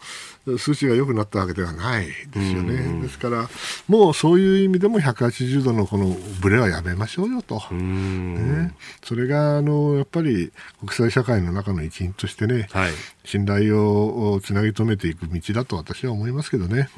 [0.58, 3.02] 数値が良くなったわけではないですよね。
[3.02, 3.50] ですから、
[3.90, 7.62] もうそういう意味でも180度のこのブレはやめましょうよと。
[7.72, 8.74] ね、
[9.04, 12.92] それがあのやっぱり国際社会の中の一員としてね、はい、
[13.26, 16.90] 信頼をつなぎ止めていく道だと私は思いますけどね。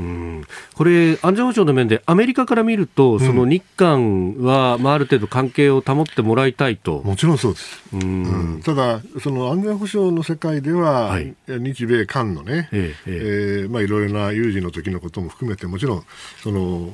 [0.75, 7.01] これ、安全保障の面でアメリカから見ると、その日韓は、まあ、ある程度関係を保ってもらいたいと。
[7.03, 7.81] もちろんそうです。
[7.93, 16.03] うん、ただ、その安全保障の世界では、はい、日米韓のね、えええー、まあ、いろいろな有事の時のことも含めて、もちろん、
[16.41, 16.89] その、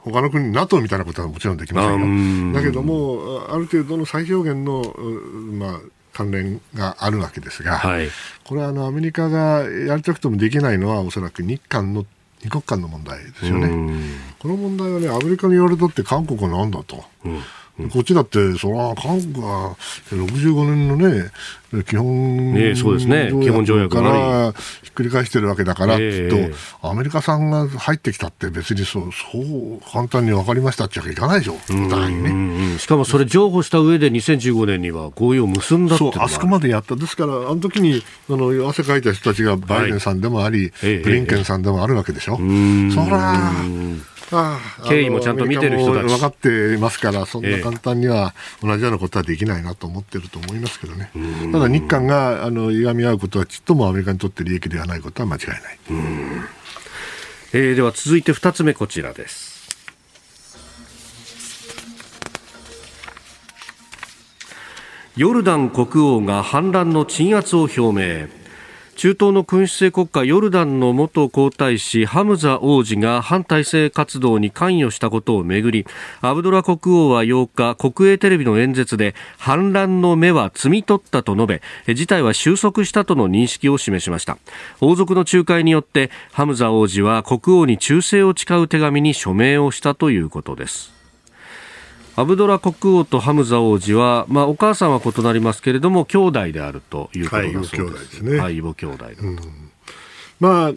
[0.00, 2.54] 他の国、NATO みたいなことはもちろんできませんよ。
[2.54, 4.94] だけども、ある程度の最小限の、
[5.52, 5.80] まあ、
[6.12, 8.08] 関連があるわけですが、はい、
[8.44, 12.04] これはあのアメリカがやりたくてもできないのは、おそらく日韓の
[12.44, 13.68] 二国間の問題ですよね。
[14.38, 17.04] この問題はね、アメリカに言われたって韓国はなんだと。
[17.24, 17.40] うん
[17.90, 19.76] こっちだって、そら、韓国は
[20.10, 21.30] 65年のね、
[21.84, 32.22] 基本、条約からひっくり返してるわけだから、えー、と、アメリカさんが入ってきたって別にそう、そう簡単に分かりましたっていかないでしょ、お互いに
[32.72, 32.78] ね。
[32.78, 36.94] しかもそれ譲歩した上で2015年には合意を結んだそう、あそこまでやった。
[36.94, 42.36] ですから、あの時に、あの、汗かいた人たちがバイデンさんでもあり、はい、ブリンケンさんでもあるわけでしょ。
[42.38, 43.50] えー、そら、
[44.84, 51.10] 経緯もちゃんと見てる人たち分かっていますから、そんな簡単には同じようなことはできないなと思ってると思いますけどね、
[51.52, 55.60] ただ日韓があのいがみ合うことはちっともアメリカにとって利益ではないことは間違いない。
[57.54, 59.52] えー、では続いて2つ目こちらです。
[65.16, 68.41] ヨルダン国王が反乱の鎮圧を表明。
[69.02, 75.88] 中東の君主制国家ヨルダンの元皇太子ハムザ王子が反体制活動に関与したことをめぐり
[76.20, 84.38] アブドラ国王は8日国営テレビの演説で反乱の芽は摘み取ったと述べ事態は収束したとの認識を示しました。
[84.80, 91.01] 王族の仲介によってハムザ王子は国王に忠誠を誓う手紙に署名をしたということです。
[92.14, 97.76] アブドラ国王とハムザ王子は、まあ、お母さんは異なりますけれども兄弟であるということだそうです。
[97.76, 98.38] はい、ですね。
[98.38, 99.22] はい、異母兄弟だと。
[99.22, 99.38] うん、
[100.40, 100.72] まあ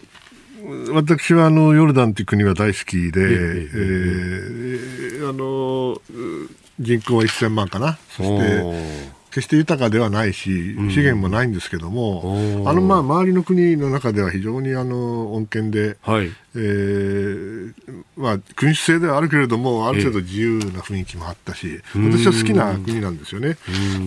[0.92, 6.00] 私はあのヨルダンという国は大好きで、えー、あの
[6.80, 17.72] 人口は1000万かな、そして決して豊かではないし、資源もないんですけども、うん、あのまあ周りの国の中では非常にあの穏健で、はい、えー、
[18.16, 23.58] まあ、君主制ではあるけれども、ある程度自由な雰囲気もあったし、私は好きな国なんですよね。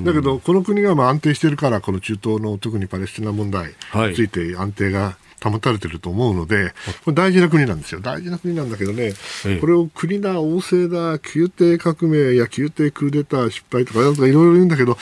[0.04, 3.76] だけど、この国がまあ安定しているから、この中東の特にパレスチナ問題
[4.10, 6.73] について安定が、保たれてると思うので、
[7.06, 8.02] これ大事な国なんですよ。
[8.02, 9.13] 大事な国なんだけどね、
[9.62, 14.97] これを国だ、王政だ、宮廷革命や宮廷クーデター失敗とか、いろいろ言うんだけど、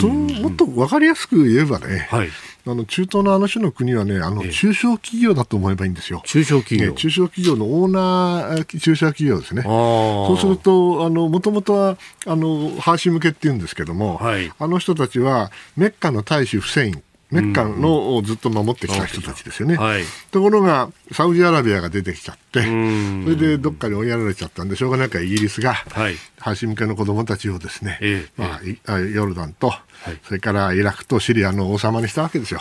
[0.00, 2.28] ともっと分かりやすく言えばね、はい。
[2.66, 6.22] あの中東のあの種の国はね、あの中小企業だと思えばいいんですよ。
[6.26, 9.62] 中小企業、ね、中小企業のオーナー、中小企業ですね。
[9.62, 19.76] そうすると、あの、もともとは、あの、ハーシ向けって言うんですけども、はい、あの人たちは、メッカの大使フセインメッカのをずっと守ってきた人たちですよね。
[19.76, 28.42] はい、ところが、サウジアラビアが出てきちゃって、それでどっかに追いやられちゃったんで、しょうがないからイギリスが、はい、ハシ向けの子供たちをですね、えー、
[28.86, 29.76] まあ、ヨルダンと、は
[30.10, 32.60] い、それからイラクとシリアの王様にしたわけですよ。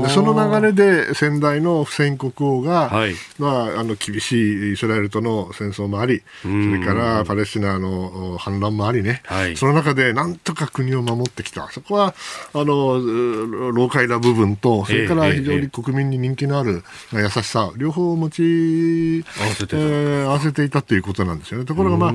[0.00, 12.14] でその流れで先代のフセイン国王が、はい、まあ、あの厳しいイスラエルとの戦争もあり、それからパレスチナの反乱もありね、はい、その中でなんとか国を守ってきた、そこは
[12.52, 21.64] あの老快な部分と、それから非常に国民に人気のある優しさ、両方持ち合わせて,、えー、合わせていたということなんですよね。
[21.64, 22.12] ところが、まあ、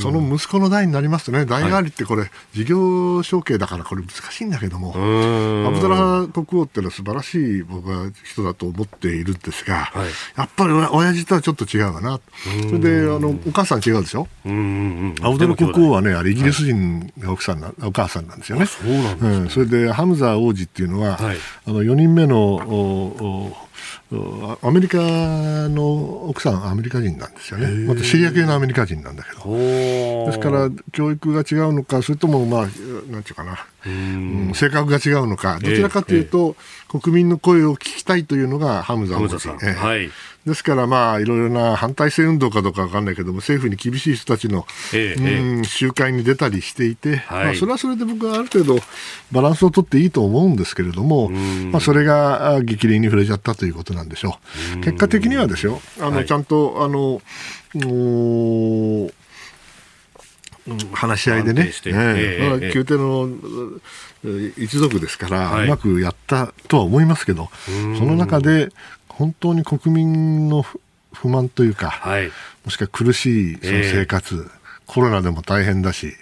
[0.00, 12.20] その息子の代になりますとね、代替わりってこれ、事業承継だからこれ難しいんだけども、アブドラ国王っていうのは素晴らしい僕は人だと思っているんですが、はい、やっぱり親父とはちょっと違うかな。
[12.68, 14.28] それで、あの、お母さん違うでしょ？
[15.22, 18.66] アブドラ国王はね、あれイギリス人が奥さんな、お母さんなんですよね。
[18.66, 23.65] そうなんですね、うん、それで、ハムザ王子っていうのは、はい、あの、4人目のおお
[24.62, 24.98] アメリカ
[25.68, 32.60] の奥さん、アメリカ人なんですよね、またシリア系のアメリカ人なんだけど、ですから教育が違うのか、それとも、まあ、
[33.10, 36.54] なんていうかな、うん、性格が違うのか、どちらかというと、
[36.88, 40.10] 国民の声を聞きたいというのがハムザ王子、えはい、
[40.46, 48.78] ですから、まあ、いろいろな反体制運動かどうかわかんないけども、政府に厳しい人たちの、えうん、集会に出たりしていて、はい、まあ、それはそれで僕はある程度
[49.32, 54.38] バランスを取っていいと思うんですけれども、まあ、それが激励に触れちゃったということなんでしょ
[54.76, 54.80] う。
[54.82, 57.20] 結果的にはですよ、あの、はい、ちゃんと、あの、
[60.92, 63.28] 話し合いでね、ねえー、宮廷の
[64.56, 67.50] 一族ですから、はい、うまくやったとは思いますけど、
[67.98, 68.70] その中で
[69.16, 70.62] 本当に国民の
[71.12, 72.30] 不満というか、はい、
[72.64, 74.55] もしくは苦しいその生活、えー、
[74.86, 76.16] コロナでも大変だし、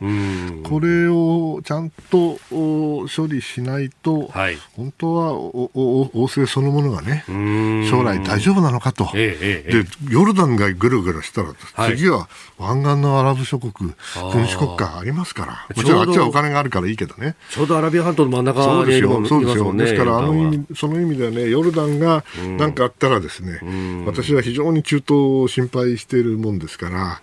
[0.64, 7.24] これをちゃんと処理しないと、はい、本当は王政そのものがね、
[7.90, 13.94] 将来大丈夫なのかと、えー、でヨルダンがぐるぐるしたら、はい、次は湾岸のアラブ諸国、君
[14.46, 17.37] 主国家ありますから、もちろんあっちはお金があるからいいけどね。
[17.50, 19.74] ちょうどアラビア半島の真ん中そうですよ、そうですよ。
[19.74, 22.24] ですから、あの意味、その意味ではね、ヨルダンが
[22.59, 23.61] 何かあったらですね、
[24.07, 27.20] 私は非常に中東を心配しているもんですから、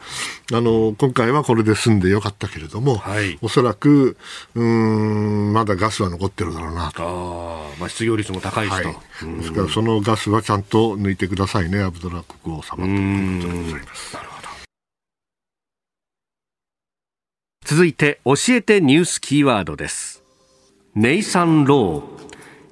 [0.54, 4.18] あの、今回はこれで済んでよかったけれども、はい、おそらく、
[4.56, 7.04] うん、まだガスは残ってるだろうなと。
[7.04, 14.16] あまあ、失業率も高いしと、はい、ですから、そのガスはちゃんと抜いてくださいね、アブドラ国王様ということでございます。
[14.16, 14.48] なるほど。
[17.66, 20.24] 続いて、教えてニュースキーワードです。
[20.94, 22.22] ネイサン・ロー。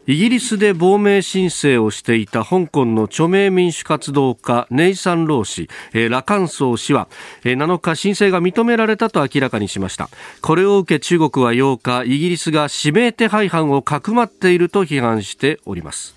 [0.10, 7.08] イギリスで亡命申請をしていた香港の著名民主活動家ネイサン・ロー氏、えー、ラカンソー氏は、
[7.44, 10.10] えー、7日申請が認められたと明らかにしました。
[10.42, 16.16] これを受け中国は8日イギリスが指名手配犯をかくまっていると批判しております。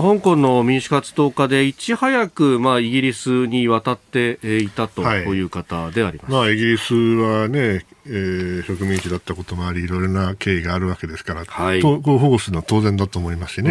[0.00, 5.44] 香港の民主活動家でいち早く、まあ、イギリスに渡っていたとい。
[5.44, 13.70] う方であります、はい、まあ、イギリスはね、えー、植民地だったこともあり、いろいろな経緯があるわけですから、はい、とこう保護するのは当然だと思いますしね。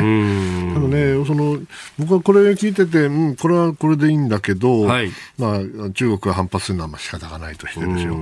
[0.74, 1.60] ただね、その
[1.98, 5.60] 僕はこれ聞いてて、うん、これはこれでいいんだけど、はい、まあ、
[5.92, 8.18] 中国は反発するのは仕方がないとしてですよ。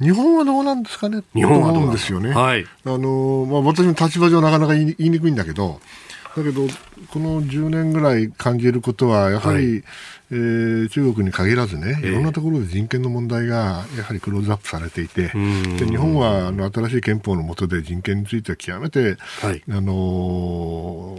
[0.00, 1.22] 日本はどうなんですかね？
[1.34, 2.30] 日本はどうなんですよね。
[2.30, 5.80] はい、あのまあ、私の立場上なかなか言いにくいんだけど、
[6.36, 6.66] だけど、
[7.08, 9.84] この10年ぐらい感じることは、やはり、はい。
[10.32, 15.28] えー、中国に限らずね、いろんなところで人権の問題がやはりクローズアップされていて、
[15.78, 21.16] で日本はあの新しい憲法の下で人権については極めて、はい、あの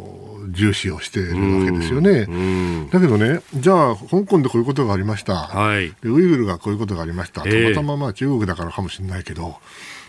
[0.50, 2.26] ー、重視をしているわけですよね。
[2.92, 9.56] だけどね、じゃあ、香港でこういうことがありました、はい、でウイグルがこういうことがありました、たまたままあ中国だからかもしれないけど、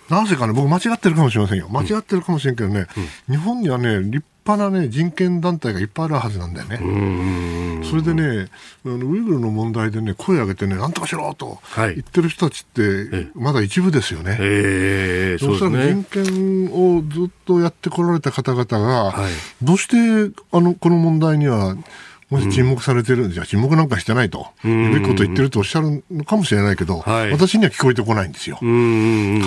[0.09, 1.69] なぜかね、僕間違ってるかもしれませんよ。
[1.69, 2.87] 間違ってるかもしれんけどね、
[3.29, 6.79] うん、日本にはね、立派なね、人権団体がいっぱいあるはずなんだよね。
[7.85, 8.49] それでね、
[8.85, 14.37] あのウイグルの問題でね、声を上げてね、なんとかしろと言ってる人たちって、まだ一部ですよね。
[14.41, 19.33] えー、おそらく人権をずっとやってこられた方々が、はい、
[19.63, 21.77] どうしてあのこの問題には
[22.31, 23.29] もし沈黙されてる。
[23.29, 28.59] んじゃ、沈黙なんかしてないと、いうべきことを言ってるとおっしゃるのかもしれないけど、はい、私には聞こえてこないんですよ。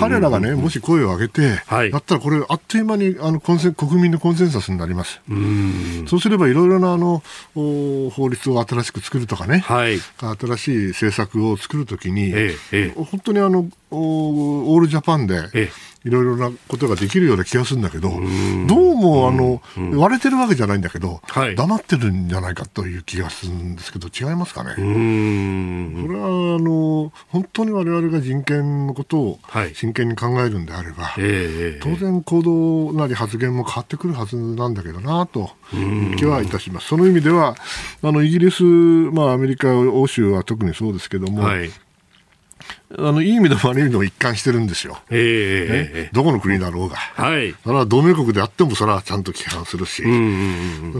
[0.00, 5.20] 彼らがね、もし声を上げて、はい、だったらこれ、あっという間にあのコンセ国民のコンセンサスになります。
[5.28, 7.22] うそうすれば、いろいろなあの
[7.54, 18.10] 法律を新しく作るとかね、はい、新しい政策を作るときに、ええ、本当にあのオールジャパンで、ええいろいろなことができるような気がするんだけど、
[18.66, 19.62] どうも、あの、
[19.98, 24.74] 割れてるわけじゃないんだけど、はい、黙ってるんじゃないかという気がするんですけど、違いますかね？
[24.74, 29.38] これは、あの、本当に我々が人権のことを
[29.74, 36.88] 真剣に考えるんであれば、はい、当然行動なり発言も変わってくるはずなんだけどな、という気はいたします。
[36.88, 37.54] その意味では、
[38.02, 41.70] あの、イギリス、まあ、アメリカ、欧州は特にそうですけども、はい
[42.98, 45.94] あのいい意味でも悪い意味でも一貫してるんですよ、えー。
[46.04, 50.02] ね、どこの国だろうが、はい、それは同盟国であってもそれはちゃんと批判するし、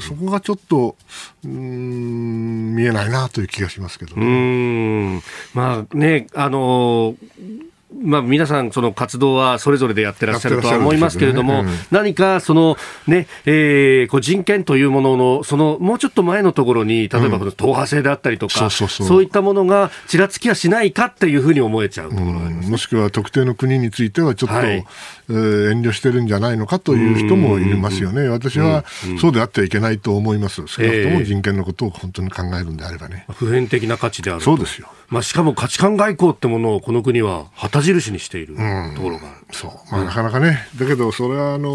[0.00, 0.96] そこがちょっと
[1.44, 5.22] うん見えないなという気がしますけどね。
[5.54, 11.70] まあねあのーまあ、皆さん、その活動はそれぞれでやってらっしゃるとは思いますけれども、ね。
[11.70, 12.76] うん、何かその、
[13.06, 24.84] ねえー、こう人権というものの、そのもうちょっと前のところに、例えば党派制であったりとか、そういったものがちらつきはしないかっていうふうに思えちゃうところがあります、うん、もしくは特定の国については、ちょっと、はい、
[25.28, 28.84] えー、遠慮してるんじゃないのかという人もいますよね、私は
[29.20, 32.62] そうであってはいけないと思います、少なくとも人権のことを本当に考え。
[32.64, 33.26] るんであればね。
[33.30, 37.44] 普遍的な価値であるそうですよまあ、しかも価値観外交ってものをこの国は
[37.82, 38.54] 旗印にしている
[38.94, 41.70] ところがある、そう、まあ、なかなかね、だけど、それはあの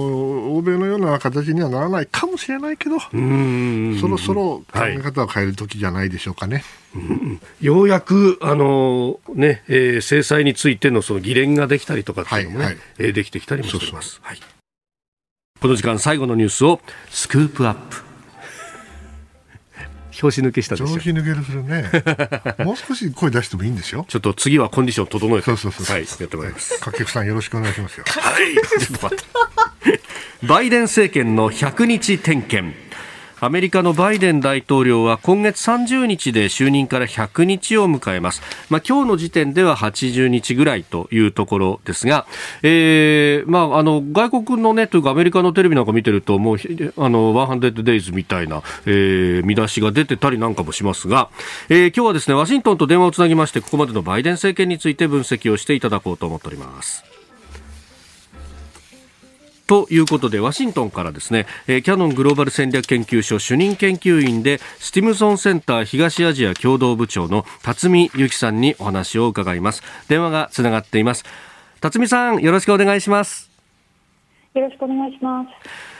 [0.55, 6.63] 欧米のような形にはならないかもしれないけど、そろそろ考え方を変える時じゃないでしょうかね。
[6.93, 7.01] は
[7.61, 14.19] い、ようやくあの、ねえー、制裁についてのその議連ができたりとかっていうのもね、はいはい、できてきたりもしています。
[14.23, 14.39] はい、
[15.59, 16.79] この時間最後のニュースを
[17.09, 18.06] スクープアップ。
[20.19, 21.89] 拍子抜けしたでしょ拍子抜けるするね。
[22.65, 24.05] もう少し声出してもいいんですよ。
[24.07, 25.45] ちょっと次はコンディション整えて。
[25.45, 25.95] そうそうそう。
[25.95, 26.79] はいやってもらいます。
[26.79, 28.05] 掛布さんよろしくお願いしますよ。
[28.07, 28.55] はい。
[28.57, 30.01] ちょっと待って。
[30.43, 32.75] バイデン政権の100日点検
[33.39, 38.41] アメリカのバイデン大統領は今月30日で就任から100日を迎えます。
[38.69, 42.25] まあ、今日の時点では80日ぐらいというところですが、
[42.63, 51.29] えー、まあ、あの、外国のね、というかアメリカのテレビなんか見てると、もう、あの、100 days みたいな、えー、見出しが出てたりなんかもしますが、
[51.69, 57.16] えー、今日はですね、ワシントンと電話をつなぎまして、ここまでのバイデン政権について分析をしていただこうと思っております。
[59.67, 69.83] ということで、ワシントンからですね、えー、キャノングローバル戦略研究所主任研究員で、スティムソンセンター東アジア共同部長の辰巳由紀さんにお話を伺います。
[70.07, 71.25] 電話がつながっています。
[71.81, 73.51] 辰巳さん、よろしくお願いします。
[74.55, 75.47] よろしくお願いします。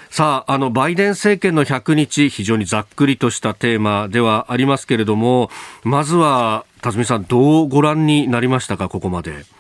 [0.09, 5.51] さあ、あの、バイデン政権の100日、非常にざっくりとしたテーマではありますけれども、
[5.83, 9.56] まずは、辰巳さん、どうご覧になりましたか、ここまで。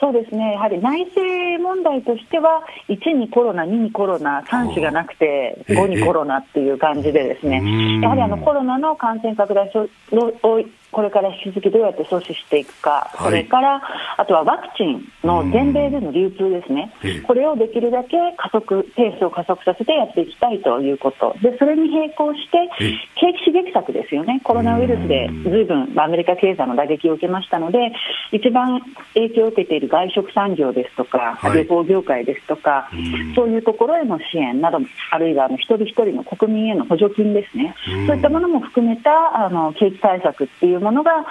[0.00, 8.00] そうですね、やはり内政問題としては、1にコロナ、2にコロナ、3子がなくて、5にコロナっていう感じで、ですね。
[8.00, 10.60] やはりあのコロナの感染拡大を
[10.90, 13.82] これから引き続きどうやって阻止していくか、それから、
[14.16, 16.92] あとはワクチンの全米での流通ですね、
[17.26, 22.68] これをできるだけ加速、ペースを加速させてやっていきたいということ、でそれに並行して、
[23.16, 27.92] 景気刺激策ですよね、コロナウイルスでずいぶんアメリカ経済の打撃を受けましたので、
[28.32, 28.80] 一番
[29.14, 32.88] 影響を受けている外食産業ですとか、旅行業界ですとか、
[33.34, 34.78] そういうところへの支援など、
[35.10, 37.74] あるいはあの一人一人の国民への補助金ですね、
[38.06, 41.26] そういったものも含めたあの景気対策っていういうものが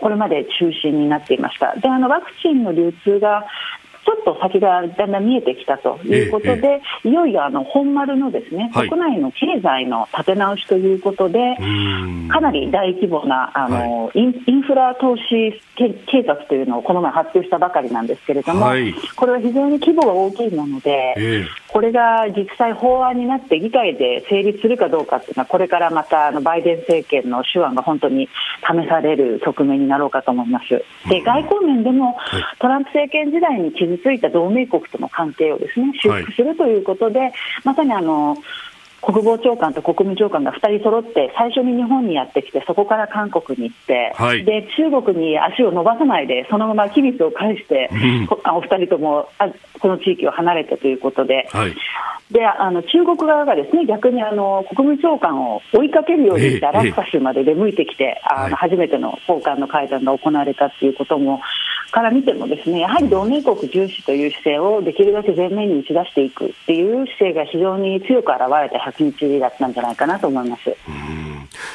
[0.00, 1.74] これまで中心になっていました。
[1.76, 3.44] であのワクチンの流通が
[4.08, 11.56] ちょっと先がだんだん見えてきたということで、ええ、いよいよあの本丸のですね、はい、国内の経済の立て直しということで、
[12.30, 28.28] かなり大規模なあの、はい、インフラ投資計画というのをこの前発表したばかりなんですけれども、はい、これは非常に規模が大きいもので、え、これが実際法案になって議会で成立するかどうかっていうのはこれからまたあのバイデン政権の手腕が本当に
[28.62, 30.82] 試される局面になろうかと思います。
[31.08, 32.16] で外交面でも
[32.58, 37.32] トランプ政権時代に傷ついた同盟国との関係をですね修復するということで、
[37.64, 38.36] まさにあの
[39.00, 49.48] 国防長官と国務長官が2人揃って最初に日本にやってきてそこから韓国に行って、はい、で中国に足を伸ばさないでそのまま機密を返して、うん、 お二人ともあ
[49.80, 51.48] この地域を離れたということで。
[51.52, 51.74] はい。
[52.30, 61.40] であの中国側がですね逆にあの国務長官を追いかけるようにしてアラスカ州まで出向いてきて、あの初めての高官の会談が行われたということも
[61.90, 70.62] から見てもですねやはり同盟国重視という姿勢をできるだけ前面に打ち出していくっていう姿勢が非常に強く表れた100日だったんじゃないかなと思います。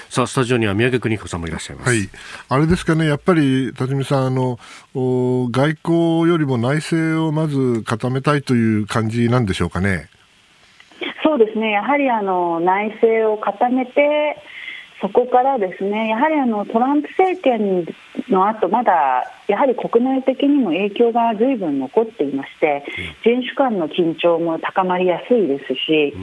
[0.10, 1.90] さあスタジオには宮家邦彦さんもいらっしゃいます。
[1.90, 2.10] はい、
[2.50, 4.60] あれですかねやっぱり辰巳さんあの
[4.94, 10.10] 外交よりも内政をまず固めたいという感じなんでしょうかね。
[11.24, 14.38] そうですねやはりあの内政を固めて
[15.02, 17.86] そこからですねやはりあのトランプ政権
[18.30, 22.84] の後まだやはり国内的にも影響が随分残っていまして
[23.24, 26.14] 人種間の緊張も高まりやすいですし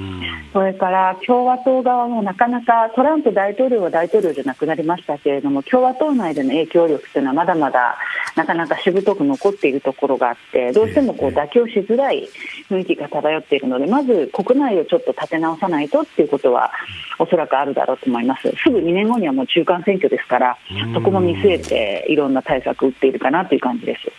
[0.53, 7.99] それから共和党側もなかなかトランプ大統領は大統領じゃなくなりましたけれども共和党内での影響力というのはまだまだ
[8.37, 12.29] なかなかしぶとく残っているところがあってどうしてもこう妥協しづらい
[12.71, 16.71] 雰囲気が漂っているのでまず国内をちょっと立て直さないとっていうことは
[17.19, 18.51] おそらくあるだろうと思います。
[18.63, 20.57] すぐ2年後にはもう中間選挙ですから
[20.95, 24.11] そこも見据えていろんな対策を打っているかなという感じです。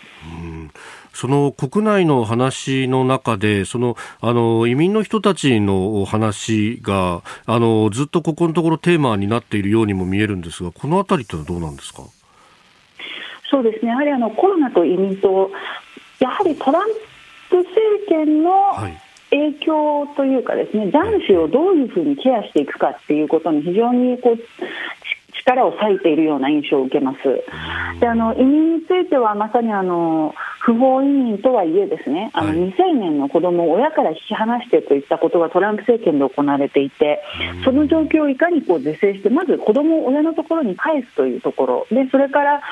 [1.14, 12.04] その国内の話の中で、そのあの移民の人たちの話があのずっとここのところテーマになっているようにも見えるんですが、このあたりというのはどうなんですか？
[13.50, 13.90] そうですね。
[13.90, 15.50] やはりあのコロナと移民と
[16.18, 16.88] やはりトラン
[17.50, 17.74] プ政
[18.08, 18.50] 権の
[19.28, 24.38] 影響というかですね、男子をどういうふうにケアしていくかっていうことに非常にこう
[25.44, 27.18] 力を割いているような印象を受けます。
[28.00, 37.20] であの移民についてはまさにあの不法移民とはいえですねあの、未成年の子供を親から引き離してといったことがトランプ政権で行われていて
[37.64, 41.86] その状況をいかにこう是正してまず子供を親のところに返すというところ。
[41.90, 42.62] でそれから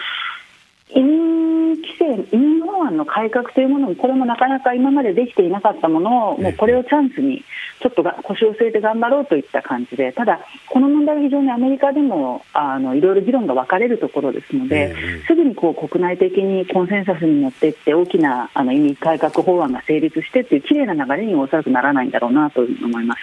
[0.94, 7.44] 移民規制、移民法案の改革というものも、これもなかなか今までできていなかったものを、もうこれをチャンスに、
[7.80, 14.94] ちょっと腰を据えて頑張ろうといった感じで、ただ、この問題は非常にアメリカでもあのいろいろ議論が分かれるところですので、
[15.26, 23.20] すぐにこう国内的にコンセンサスに乗っていって、大きなあの移民改革法案が成立してという綺麗な流れにおそらくならないんだろうなと思います。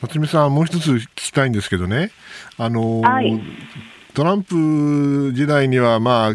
[0.00, 2.10] 辰巳さん、もう一つ聞きたいんですけどね、
[2.58, 3.40] あのーはい
[4.14, 6.34] トランプ時代には、まあ、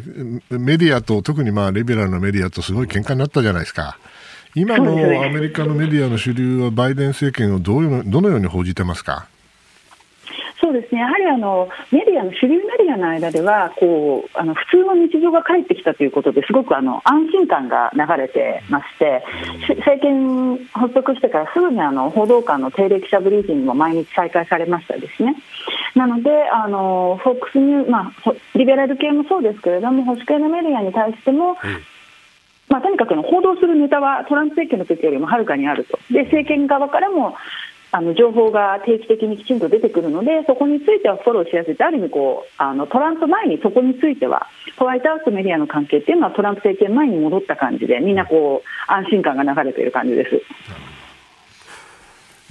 [0.49, 3.97] メディアと、特にまあレベラルのメディアとすごい喧嘩になったじゃないですか。
[4.55, 4.91] 今の
[5.23, 9.27] アメリカのメディアの主流は、バイデン政権をどういうどのように報じてますか？
[10.67, 10.99] そうですね。
[10.99, 19.23] やはりあのメディアの主流メディアの間ではこうあの普通の日常が帰ってきたということですごくあの安心感が流れてまして
[19.61, 25.37] 政権発足してからすぐにあの報道官の定例記者ブリーフィングも毎日再開されましたですね。
[25.95, 31.55] なのであのフォックスニュー、まあ、リベラル系もそうですけれども保守系のメディアに対しても、
[32.67, 35.97] まあ、とにかくの報道するネタはトランプ政権の時よりもはるかにあると。
[36.11, 37.37] で政権側からも
[37.97, 44.45] あの情報が定期的にきちんと出てくるのでそこについてはフォローしやすいある意味こうあのトランプ前にそこについては
[44.77, 50.41] ホワイトハウスメディアの関係っていうのはトランプ政権前に戻った感じでみんなこう安心感が流れている感じです。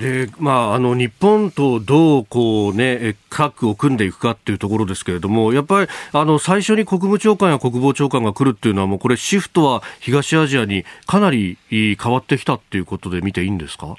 [0.02, 13.96] でまあ、あの日本とどうこう、ね、核を組んでいくかっていうところですけれども、やっぱりあの最初に国務長官や国防長官が来るっていうのは、もうこれ、シフトは東アジアにかなり変わってきたっていうことで見ていいんですか？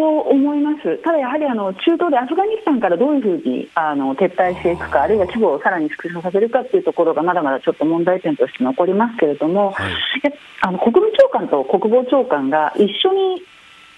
[0.00, 9.92] そう思います、ただやはりあの中東でアフガニスタンからどういうふうにあの撤退していくか、あるいは規模をさらに縮小させるかというところがまだまだちょっと問題点として残りますけれども、はい、
[10.62, 13.42] あの国務長官と国防長官が一緒に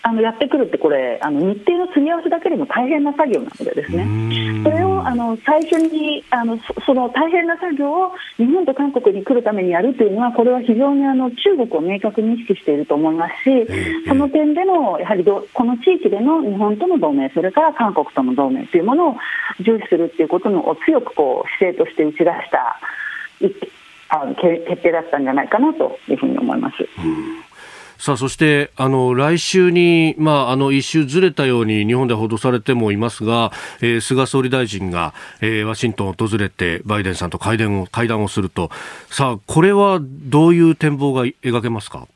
[0.05, 4.63] あのやってくるってこれあの日程の積み合わせだけでも大変な作業なのでですね。
[4.65, 19.17] それをあの最初にあのその大変な作業を日本と韓国に来るためにやるというのはこれは非常にあの中国を明確に意識していると思いますしその点でのやはりどこの地域での日本との同盟それから韓国との同盟というものを
[19.61, 22.81] 重視するということを強くこう姿勢として打ち出した
[24.09, 26.77] あの決定だったんじゃないかなというふうに思います。
[28.05, 38.71] さあ、そして、あの、来週に、まあ、あの、一周ずれたように日本で報道されてもいますが、えー、菅総理大臣が、えー、ワシントンを訪れて、バイデンさんと会談を、会談をすると、
[39.09, 42.09] さあ、これはどういう展望が描けますか？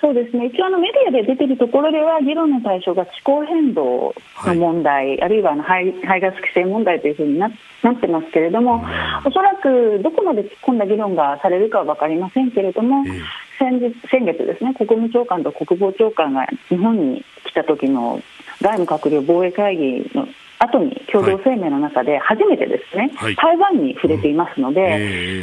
[0.00, 0.46] そうですね。
[0.46, 4.14] 一応あのメディアで出てるところでは議論の対象が気候変動
[4.46, 7.50] の問題、はい、あるいはあの排排ガス規制問題というふうにな
[7.82, 8.82] なってますけれども、
[9.26, 13.22] おそらくどこまで突っ込んだ議論がされるかは分かりませんけれども、えー、
[13.60, 18.22] 先日先月ですね国務長官と国防長官が日本に来た時の
[18.62, 20.26] 外務閣僚防衛会議の
[20.62, 24.96] 後に共同声明の中で初めてですね、はい、台湾に触れていますので、うんえ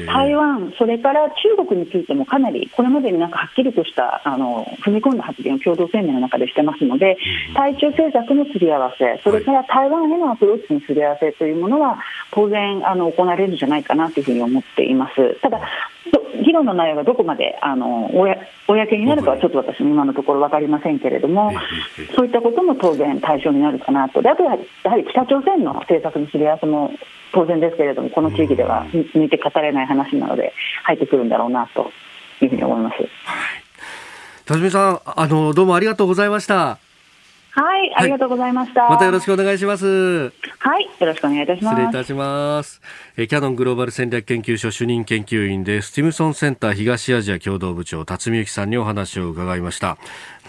[0.04, 7.18] ー、台湾、それから中国についてもかなりこれまでになんかはっきりとしたあの踏み込んだ発言を共同声明の中でしてますので、
[7.50, 12.00] うん、対中政策のすり合わせ、それから台湾へのアプローチのすり合わせというものは
[12.32, 15.42] 当然あの行われるんじゃないかなというふうに思っています。
[15.42, 15.60] ただ
[16.44, 18.10] 議論の内容がどこまであの
[18.68, 21.52] 公になるかはちょっと私も今のところ分かりませんけれども、
[22.16, 26.92] そういったことも当然対象になるかなと、であとはやはり北朝鮮の政策のすり合わせも
[27.34, 30.54] 当然ですけれども、この地域では抜いて語れない話なので、
[30.84, 31.92] 入ってくるんだろうなと
[32.42, 32.98] いうふうに思います。
[32.98, 33.10] はい、
[34.46, 36.78] 田島さんあの、どうもありがとうございました。
[37.52, 40.32] はい、ありがとうございました、またよろしくお願いします。
[40.68, 41.76] はい、よろしくお願いいたします。
[41.76, 42.82] 失礼いたします。
[43.16, 49.98] えキャノングローバル戦略研究所主任研究員でスティムソンセンター東アジア共同部長辰巳由紀さんにお話を伺いました。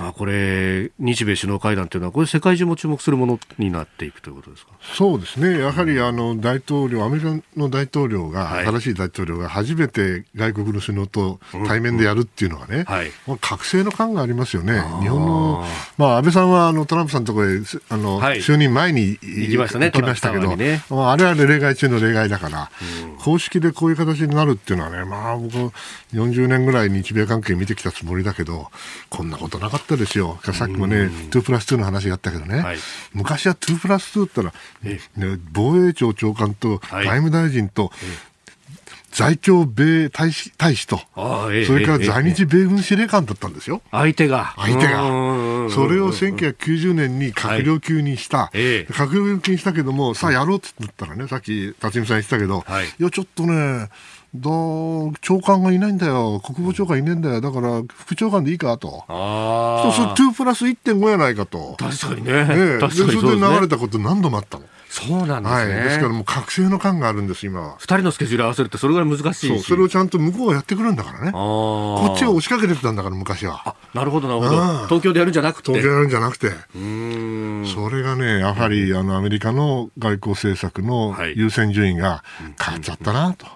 [0.00, 4.70] まあ、これ、日米首脳会談というのは、これ、世界中も注目するものになっていくということですか？
[4.80, 13.10] そうですね、やはりあの大統領、アメリカの大統領が、はい、新しい大統領が初めて外国の首脳と対面でやるっていうのはね、うんはい、
[13.40, 15.64] 覚醒の感がありますよね、日本の、
[15.96, 17.58] まあ、安倍さんはあのトランプさんのところへ
[17.88, 22.70] あの、はい、就任前に行きましたね、ましたけど、ね、まあ、あれは例外中の例外だから、
[23.02, 25.56] うん、公式でこういう形になるっていうのはね、まあ、僕、
[26.12, 28.70] 40年ぐらい日米関係見てきたつもりだけど、
[29.10, 30.38] こんなことなかったですよ。
[30.66, 32.78] っきもね、2プラス2の話があったけどね、はい、
[33.12, 37.90] 昔は2プラス2って言ったら、ね、防衛庁長官と外務大臣と、
[39.18, 43.82] 在京米大使大使と、それから在日米軍司令官だったんですよ。
[43.90, 44.54] 相手が。
[44.56, 45.00] 相手が。
[45.70, 48.52] それを1990年に閣僚級にした。
[48.54, 52.64] 閣僚級にしたけども、さあやろうって言ったらね、さっき辰巳さん言ってたけど、
[53.00, 53.02] い。
[53.02, 53.88] や、ちょっとね、
[54.36, 54.50] だ
[55.20, 64.64] 長官がいないんだよ、国防長官いないんだよ、だから副長官でいいかと、あそう2プラス1.5やないかと、確かにね、ね確かにそれで流れたこと何度もあったの。
[64.88, 67.76] そうなんですね、はい、ですからもう覚醒の感があるんです、今は。
[67.78, 69.58] 2人のスケジュール合わせるって、それぐらい難しいそう。
[69.58, 73.62] それをちゃんと向こうがやってくるんだからね、こっちを押しかけてたんだから、昔は。
[73.68, 75.72] あなるほど、なるほど、東京でやるんじゃなくて。
[75.72, 77.66] 東京でやるんじゃなくて、うん。
[77.74, 82.24] それがね、やはりあのアメリカの外交政策の優先順位が
[82.60, 83.46] 変わっちゃったなと。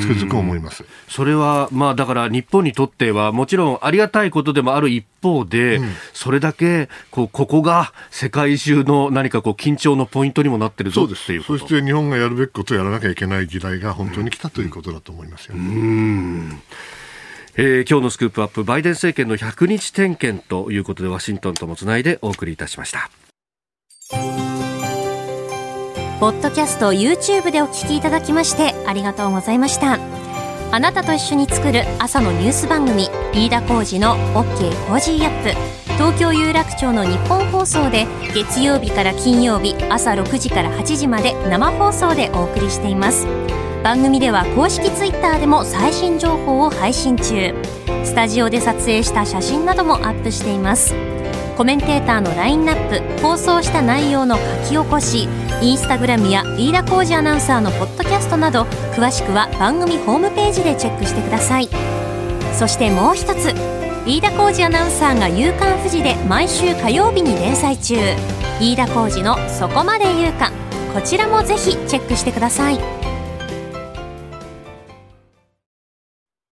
[0.00, 0.84] つくづく思います。
[1.08, 15.60] それは、まあ、だから日本にとってはもちろんありがたいことでもある一方で、うん、それだけこうここが世界中の何かこう緊張のポイントにもなってるぞっていうそして日本がやるべきことをやらなきゃいけない時代が本当に来たということだと思いますよ、ね。
[15.60, 16.62] うん。
[17.56, 23.10] えー、今日のスクープアップバイデン政権の100日点検ということでワシントンともつないでお送りいたしました。
[26.22, 29.98] ポッドキャスト YouTube でお聞きいただきましてありがとうございました。
[30.70, 35.48] あなたと一緒に作る朝のニュース番組飯田浩二の OK Cozy Up。
[35.94, 43.26] 東京有楽町のニッポン放送で月曜日から金曜日朝6時から8時まで生放送でお送りしています。
[43.82, 47.52] 番組では公式 Twitter でも最新情報を配信中。
[48.04, 50.94] スタジオで撮影した写真などもアップしています。
[51.56, 55.28] コメンテーターのラインナップ放送した内容の書き起こし
[55.60, 58.62] インスタグラムや飯田浩二アナウンサーのポッドキャストなど
[58.94, 61.68] 詳しくは番組ホームページでチェックしてください。
[62.54, 63.52] そしてもう一つ
[64.06, 67.96] 飯田浩二アナウンサーが「夕刊富士」で毎週火曜日に連載中。
[68.60, 70.52] 飯田浩二の「そこまで言うか」
[70.94, 72.78] こちらもぜひチェックしてください。